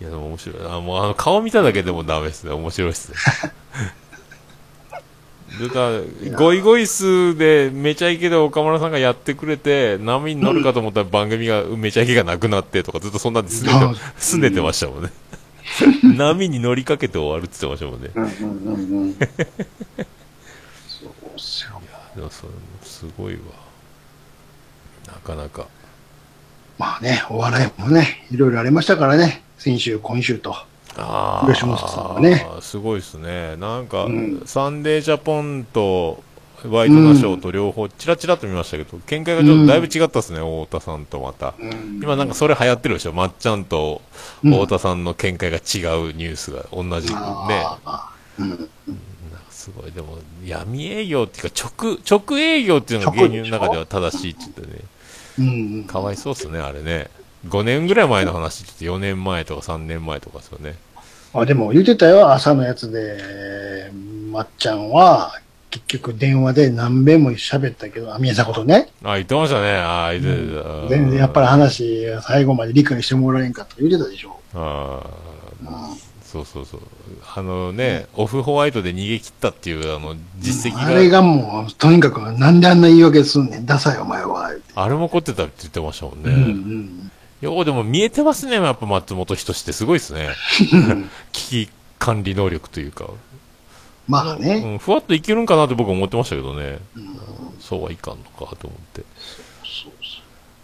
[0.00, 0.56] いや、でも面白い。
[0.66, 2.52] あ、もうあの、顔見ただけでもダメですね。
[2.52, 3.16] 面白いですね。
[5.60, 5.90] だか
[6.30, 15.10] ら、ゴイゴイスでめちゃイケで岡村さんがやってくれて、波に乗るかと思ったら番組が、めちゃイケがなくなってとかずっとそんなんですねあて、すねてましたもんね。
[16.16, 18.10] 波に乗りかけて終わるって言ってましたもんね。
[18.14, 19.14] うんうんうんうん。
[19.14, 21.80] そうっすよ。
[22.16, 23.40] でもそれすごいわ。
[25.24, 25.66] なかなか。
[26.78, 29.42] まあね、お笑いもね、いろいろありましたからね。
[29.58, 30.54] 先週、今週と。
[30.96, 33.56] あ吉本さんはねあ、すごいですね。
[33.56, 36.22] なんか、うんサンデージャポンと、
[36.64, 41.54] ワイドナショーと両方、チラチラと見ましたけど、見解がちょっとだいぶ違ったですね、太田さんとまた。
[41.58, 44.02] うん今なんかそれ流行ってるでしょ、まっちゃんと
[44.42, 45.62] うん太田さんの見解が違う
[46.14, 47.20] ニュースが同じね。
[49.50, 54.80] すごい、でも、闇営業っていうか、直、直営業っていうのが芸人の中では正しいって言ってね、
[55.40, 55.84] うんうん。
[55.84, 57.08] かわいそうっすね、あれね。
[57.48, 60.76] 5年ぐらい前の話って言って4年前とか3年前とかですよね。
[61.32, 63.90] あでも言ってたよ、朝のやつで、
[64.30, 69.76] まっちゃんは、結局電話で何遍も喋ったけど、あ、宮迫とね、あ、言ってましたね。
[69.76, 70.88] あ、言ってた。
[70.88, 74.40] 全然やっぱり話が最後まで理解してもらえんかった言ってたでしょ。
[74.54, 75.02] あ
[75.66, 75.94] あ、
[76.30, 76.80] そうそうそう。
[77.34, 84.52] あのね、オフホワイトで逃げ切ったっていう、あの、実績が、あれがもう、とにかく、なんであんな言い訳すんねん、ダサいお前は。
[84.76, 86.30] あれも怒ってたって言ってましたもんね。
[86.30, 87.10] うんうん。
[87.40, 90.28] ようでも見えてますね、やっぱ松本人志ってすごいですね。
[91.32, 93.08] 危機管理能力というか。
[94.06, 96.78] まあね、うん、ふわっといけるんかなって僕は思ってましたけどね。
[97.60, 99.04] そうはいかんのかと思って。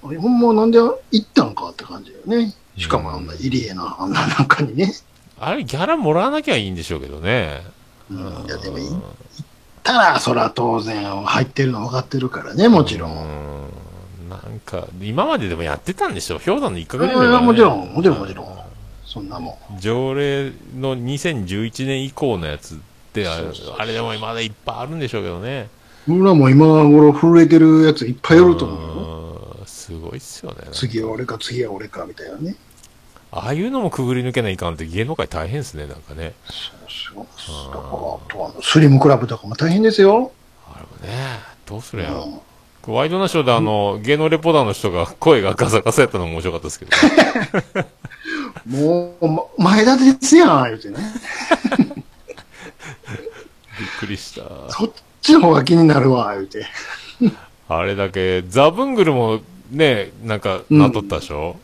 [0.05, 2.55] あれほんまなんで行ったんかって感じだよね。
[2.77, 4.93] しかもあんな入江のあんな中にね。
[5.39, 7.63] あれ、ギャラもらわなきゃいいんでしょうけどね。
[8.11, 9.01] うん、いやでも行っ
[9.83, 13.13] たら、そら当然入ってるの分かってるからね、もちろん。
[13.13, 13.57] うん
[14.29, 18.47] なんか、今まででもやってたんでしょ氷山の一角いでねもちろん、もちろん、もちろん。
[19.05, 19.81] そんなもん。
[19.81, 22.79] 条例の2011年以降のやつっ
[23.13, 25.69] て、あれでもまだいっぱいあるんでしょうけどね。
[26.09, 29.01] 俺らも今頃震えてるやついっぱいおると思うよ。
[29.01, 29.07] うん
[29.67, 30.69] すごいっすよね。
[30.73, 32.57] 次は俺か、次は俺か、みたいなね。
[33.37, 36.33] ああいうのもくぐり抜けないかんって芸能界大変ですね、なんかね。
[36.89, 37.67] そうそう。
[37.67, 40.33] だから、あとはスリムクラブとかも大変ですよ。
[40.73, 42.25] あれもね、どうするやろ。
[42.25, 42.41] うん
[42.89, 46.93] ワイドナショーであの、芸能レポーターの人が声がガサガサやったのも面白かったですけど、
[48.65, 49.27] もう、
[49.59, 50.99] ま前田ですやん、言うてね。
[51.97, 54.71] びっくりした。
[54.71, 56.65] そっちの方が気になるわ、言うて。
[57.69, 59.41] あれだけ、ザ・ブングルも
[59.73, 61.57] ね、なんか、うんなっとったでしょ、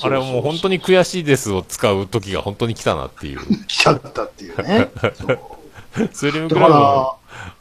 [0.00, 3.40] あれはもう本当に悔しいですを使う時が本当に来たなっていう。
[3.66, 4.90] 来ちゃったっていうね。
[5.14, 5.38] そう
[6.12, 7.16] スリムだクラブも、か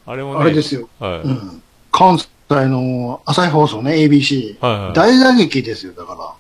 [0.06, 0.88] あれもね、ら、あれですよ。
[1.00, 1.12] はい。
[1.22, 1.64] うん。
[1.92, 4.58] 関西の朝日放送ね、ABC。
[4.60, 6.34] はいはい大打撃ですよ、だから。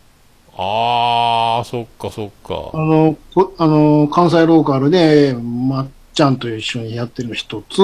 [0.59, 2.77] あー、そっかそっかあ。
[2.77, 7.77] の、こあの、関西ローカルで、まっちゃんと一緒にやってるの一つ、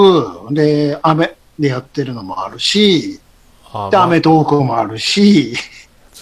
[0.51, 3.19] で、アメでやってるのもあるし、で、
[3.71, 5.53] あまアメトークもあるし、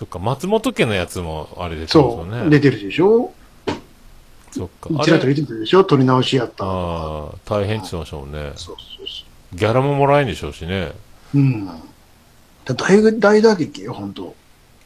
[0.02, 2.50] そっか、松本家のやつもあれでしょそう、ね。
[2.50, 3.32] 出てるでしょ？
[4.52, 4.90] そっか。
[5.00, 5.84] あちらっとれ出てるでしょ？
[5.84, 6.66] 撮り直しやった。
[6.66, 8.52] あー大変って言ってましたもんね。
[8.56, 9.26] そうそうそ
[9.56, 10.92] ギャラももらえんでしょうしね。
[11.36, 11.38] う。
[11.38, 11.68] うん。
[12.66, 14.34] だ大大打撃よ、本当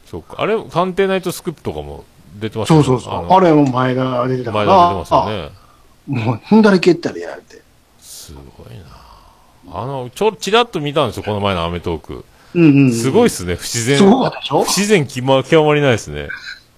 [0.04, 0.34] そっか。
[0.36, 2.04] あれ、探偵ナイトスクープとかも
[2.38, 3.14] 出てましたそうそうそう。
[3.22, 4.66] のあれも前が出てたから。
[4.66, 5.50] 前田出てますよね。
[5.50, 7.62] あもう、踏んだり蹴ったりやるて。
[8.00, 8.84] すごいな
[9.72, 12.26] あの、ちょ、ちらっと見たんですよ、この前のアメトーク。
[12.54, 12.92] うんうん。
[12.92, 13.98] すごいっすね、不自然。
[13.98, 14.64] すごかったでしょ？
[14.64, 16.28] 不自然極ま、極まりないですね。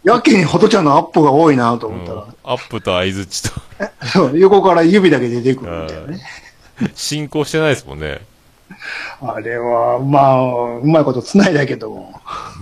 [0.05, 3.51] やけにホトちゃんのアップが多いなとうん思ったら、アップと相づちと、
[4.07, 6.21] そう横から指だけ出てくるみたいなね。
[6.95, 8.21] 進行してないですもんね。
[9.21, 12.21] あれは、まあ、うまいこと繋いだけども、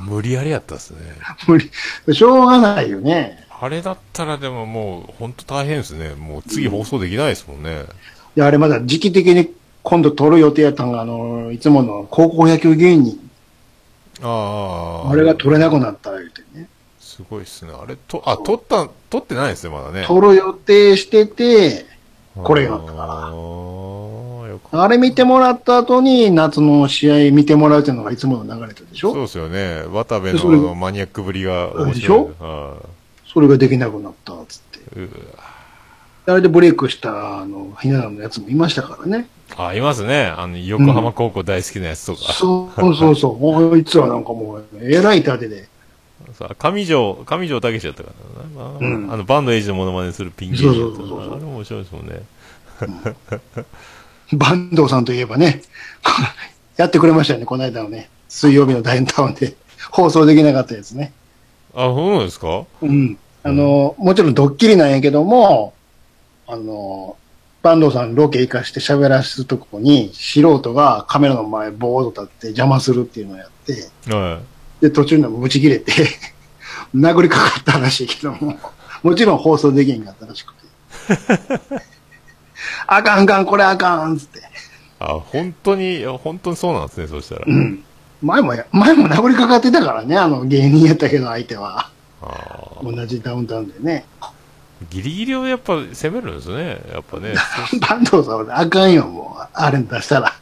[0.08, 0.98] 無理やりやったっすね。
[1.46, 1.70] 無理、
[2.14, 3.44] しょうがないよね。
[3.60, 6.14] あれだったらでももう、ほんと大変ですね。
[6.14, 7.84] もう次放送できないですもんね。
[8.36, 9.52] いや、あれまだ時期的に
[9.88, 13.20] 今度撮る予定やったのが、あの、いつもの高校野球芸人、
[14.20, 15.12] ああ。
[15.12, 16.68] あれが撮れなくなった言うてね。
[16.98, 17.70] すごいっすね。
[17.72, 20.04] あれ、と、あ、撮った、撮ってないですね、まだね。
[20.04, 21.86] 撮る予定してて、
[22.34, 23.32] これがあったか
[24.72, 29.12] らあれ見てもらった後に夏の試合見てもらうっていうのがいつもの流れたでしょ？
[29.12, 29.84] そうですよね。
[29.90, 31.94] 渡部のマニアックぶりが面白い。
[31.94, 32.30] でしょ？
[32.40, 32.82] は
[33.32, 34.98] それができなくなったっつって。
[34.98, 35.44] いうわ
[36.28, 39.28] あれでブレイクした、あの、ひな壇のやつもいましたからね。
[39.56, 40.26] あ、いますね。
[40.36, 42.32] あの、横浜高校大好きなやつとか。
[42.32, 43.38] そうそうそう。
[43.38, 45.68] もうあいつはなんかもう、えらい盾で。
[46.34, 48.10] さ上条、上条武史だったか
[48.56, 48.62] な。
[48.64, 52.22] まあうんあの、バンドエイジのモノマネするピン芸人だったそうそうそうそうあれ面白いですもんね。
[54.32, 55.62] 坂東さんといえばね、
[56.76, 58.08] やってくれましたよね、この間のね。
[58.28, 59.54] 水曜日のダインタウンで
[59.90, 61.12] 放送できなかったやつね。
[61.74, 62.64] あ、そうですか？
[62.82, 63.16] うん。
[63.44, 65.74] あの、もちろんドッキリなんやけども、
[66.46, 67.16] あの、
[67.62, 74.40] 坂東さんロケ行かして喋らすとこに、素人がカメラの前ボード立って邪魔するっていうのをやって、は
[74.80, 75.92] で、途中でもブチ切れて、
[76.94, 78.58] 殴りかかったらしいけども、
[79.02, 80.66] もちろん放送できんかったらしくて。
[82.86, 84.38] あかんあかん、これあかん、つって。
[84.38, 84.42] い。
[85.00, 87.44] あ、本当に、本当にそうなんですね、そしたら。
[87.46, 87.82] うん。
[88.22, 91.90] 前もや、前も殴りかかってたからね、あの芸人やったけど相手は。
[92.22, 94.06] あ同じダウンタウンでね。
[94.84, 96.80] ーギリギリをやっぱ攻めるんですね。
[96.92, 97.34] やっぱね。
[97.80, 99.48] 坂東さんはあかんよ、もう。
[99.52, 100.34] あれ出したら。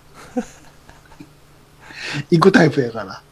[2.30, 3.22] 行くタイプやから。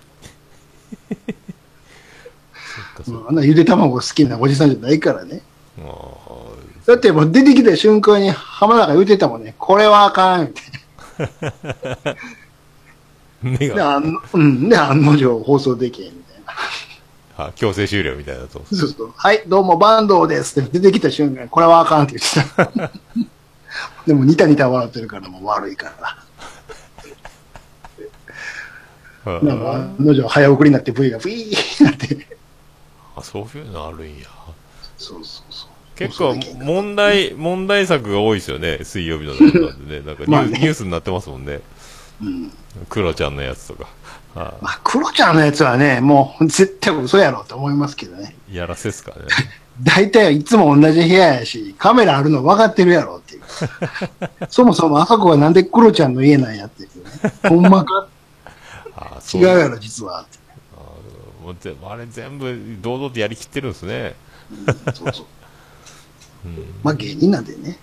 [2.75, 5.43] そっかそっうんあんなゆで卵好きなおじさんじゃないからね。
[5.77, 5.83] か。
[6.87, 9.55] だってもう出てきた瞬間に浜田が言ってたもんね。
[9.59, 10.63] これはあかん、って。
[13.43, 13.75] で、目が。
[13.75, 16.53] で、案の定放送できへん、みたいな。
[17.47, 18.63] あ強制終了みたいなと。
[18.73, 19.13] そうそう。
[19.17, 22.91] はい、どうも、坂東ですって出てきた瞬間、これはあかんって言ってた。
[24.07, 26.17] でも、ニタニタ笑ってるからもう悪いから。
[29.25, 32.27] あなんか、案の定早送りになって V がブイーなって。
[33.17, 34.27] あ、そういうのあるんや。
[34.99, 35.69] そうそうそう。
[35.97, 36.35] 結構
[36.65, 40.07] 問題、問題作が多いですよね、水曜日のなんかでね。
[40.07, 41.61] なんかニュースになってますもんね。
[42.21, 42.53] うん。
[42.89, 43.89] クロちゃんのやつとか。
[44.35, 48.35] あまあ、クロちゃんのやつはね、もう絶対嘘やろと思いますけどね。
[48.51, 49.27] やらせっすかね。
[49.83, 53.43] 大体いつも同じ部屋やし、カメラあるの分かってるやろっていう。
[54.49, 57.33] そもそもあそこはなんでクロちゃんの家なんやっていうね。
[57.49, 58.07] ほんまか？
[58.97, 60.39] あ違うやろ、実はって。
[61.43, 64.15] もうぜあれ全部堂々とやりきってるんですね。
[64.95, 65.27] そうそう。
[66.45, 66.75] うん。
[66.85, 67.79] まあ芸人なんでね。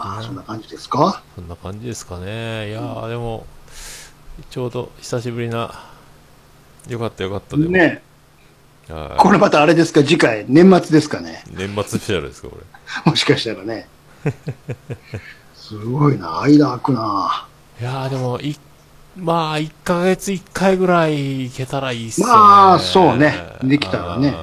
[0.00, 1.22] ああ、そんな感じですか？
[1.34, 2.68] そんな感じですかね。
[2.70, 3.46] いやー、でも、
[4.50, 5.72] ちょうど久しぶりな、
[6.88, 7.70] よかったよかったでも。
[7.70, 8.02] ね
[8.88, 10.00] はいこれまたあれですか？
[10.02, 11.44] 次回、年末ですかね？
[11.50, 12.64] 年末スペシャルですか、これ。
[13.10, 13.86] もしかしたらね。
[15.54, 17.46] すごいな、間空くな。
[17.80, 18.58] いやー、でも、い、
[19.16, 22.32] まあ、1ヶ月1回ぐらいいけたらいいっすよね。
[22.32, 24.34] まあそうねできたらね。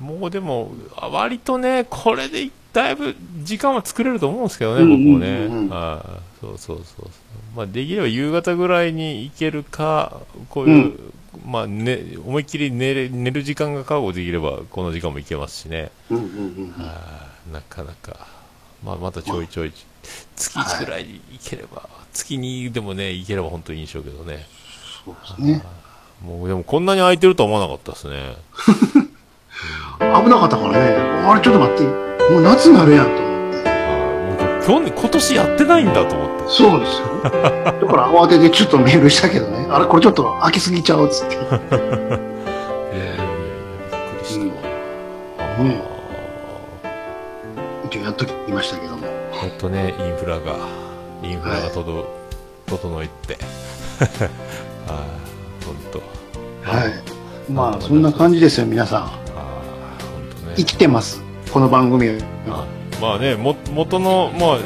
[0.00, 5.28] もうでも、あ割とね、これでだいぶ時間は作れると思うんですけどね、うんうん僕もね。
[5.46, 7.10] うんうんはいそうそうそう。
[7.54, 10.98] まあ、できれば夕方ぐらいに行けるか、こういう、
[11.46, 15.90] まあ、ね、思いっきり寝れ寝る時間が確保できれば、この時間も行けますしね。
[16.10, 16.74] うんうんうん。
[16.78, 18.26] あーなかなか、
[18.82, 19.72] まあ、またちょいちょい、
[20.34, 24.46] 月1ぐらいに行ければ、月2でもね、行ければ本当にいいんでしょうけどね。
[25.04, 25.62] そうですね。
[26.22, 28.36] もうでもこんなに空いてるとは思わなかったですね。
[30.00, 30.78] 危なかったからね。
[31.26, 31.82] あれ、ちょっと待って。
[32.32, 33.29] もう夏になるやんと
[34.66, 36.48] 去年、今年やってないんだと思って。
[36.48, 37.06] そうですよ。
[37.22, 39.66] だから慌ててちょっとメールしたけどね。
[39.70, 41.34] あれ、これちょっと飽きすぎちゃうっつって。
[41.34, 41.80] いやいやいや、び
[43.96, 44.50] っくりしたわ。
[45.60, 45.90] うんあ
[47.86, 49.06] 一応やっときましたけども。
[49.32, 50.56] ーやっとね、インフラが、
[51.22, 52.06] インフラがとど、
[52.66, 53.38] 整って。
[54.86, 55.04] あ あ、
[55.66, 56.00] ほんと。
[56.62, 56.92] はい。
[57.52, 59.00] まあ、そんな感じですよ、皆さん。
[59.00, 59.08] ああ、
[60.02, 60.54] ほんとね。
[60.56, 61.22] 生きてます。
[61.52, 62.08] この番組
[62.46, 62.79] は。
[63.00, 64.58] あまあね、も、元の、まあ、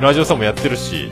[0.00, 1.10] ラジオさんもやってるし、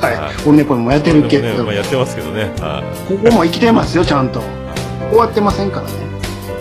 [0.00, 0.34] はいはい。
[0.46, 2.44] オルネポンもやってるけど、ね、まあ、やってますけどね。
[2.60, 4.40] はここも生きてますよ、ちゃんと。
[5.10, 5.92] 終わってませんからね。
[5.94, 5.96] い。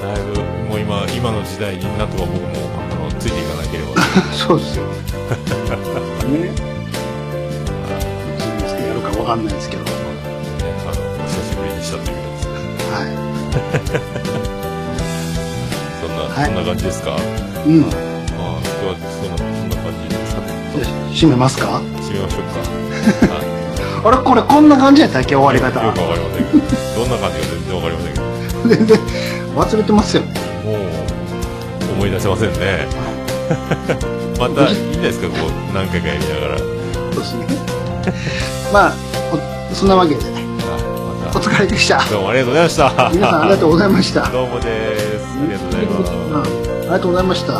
[0.01, 2.39] だいぶ、もう今、今の時代になんとか僕も、
[2.79, 2.81] あ
[3.13, 4.01] の、ついていかなければ。
[4.33, 4.83] そうですよ。
[4.85, 4.89] ね。
[8.37, 9.83] 次ですけどやるかわかんないですけど。
[9.83, 9.91] ね、
[10.85, 10.91] あの、
[11.27, 12.45] 久しぶりにしたというやつ。
[12.95, 13.03] は
[16.01, 17.11] そんな、はいそんな感じですか？
[17.11, 17.21] ああ、い。
[17.67, 17.73] うん。
[17.81, 17.95] 今日
[18.87, 18.95] は
[20.77, 21.05] ですかね。
[21.13, 21.81] 締めますか？
[22.01, 23.33] 締めましょうか。
[23.35, 23.45] は い
[24.05, 25.99] あれ、これこんな感じやったっけ終わり方よく。
[25.99, 27.01] わかりませんけど。
[27.03, 28.25] どんな感じか全然わかりませんけど。
[28.75, 28.99] 全然
[29.55, 30.27] 忘れてますよね。
[30.65, 30.75] もう、
[31.97, 32.87] 思い出せませんね。
[34.39, 36.57] また、いいんじゃないですか、こう、何回かやりながら。
[36.57, 37.45] そうですね。
[38.73, 38.93] まあ、
[39.71, 42.03] おそんなわけで、はいまおた、疲れでした。
[42.09, 43.09] どうもありがとうございました。
[43.13, 44.21] 皆さんありがとうございました。
[44.29, 45.25] どうもです。
[45.41, 46.11] ありがとうございます。
[46.11, 47.53] うんありがとうございました。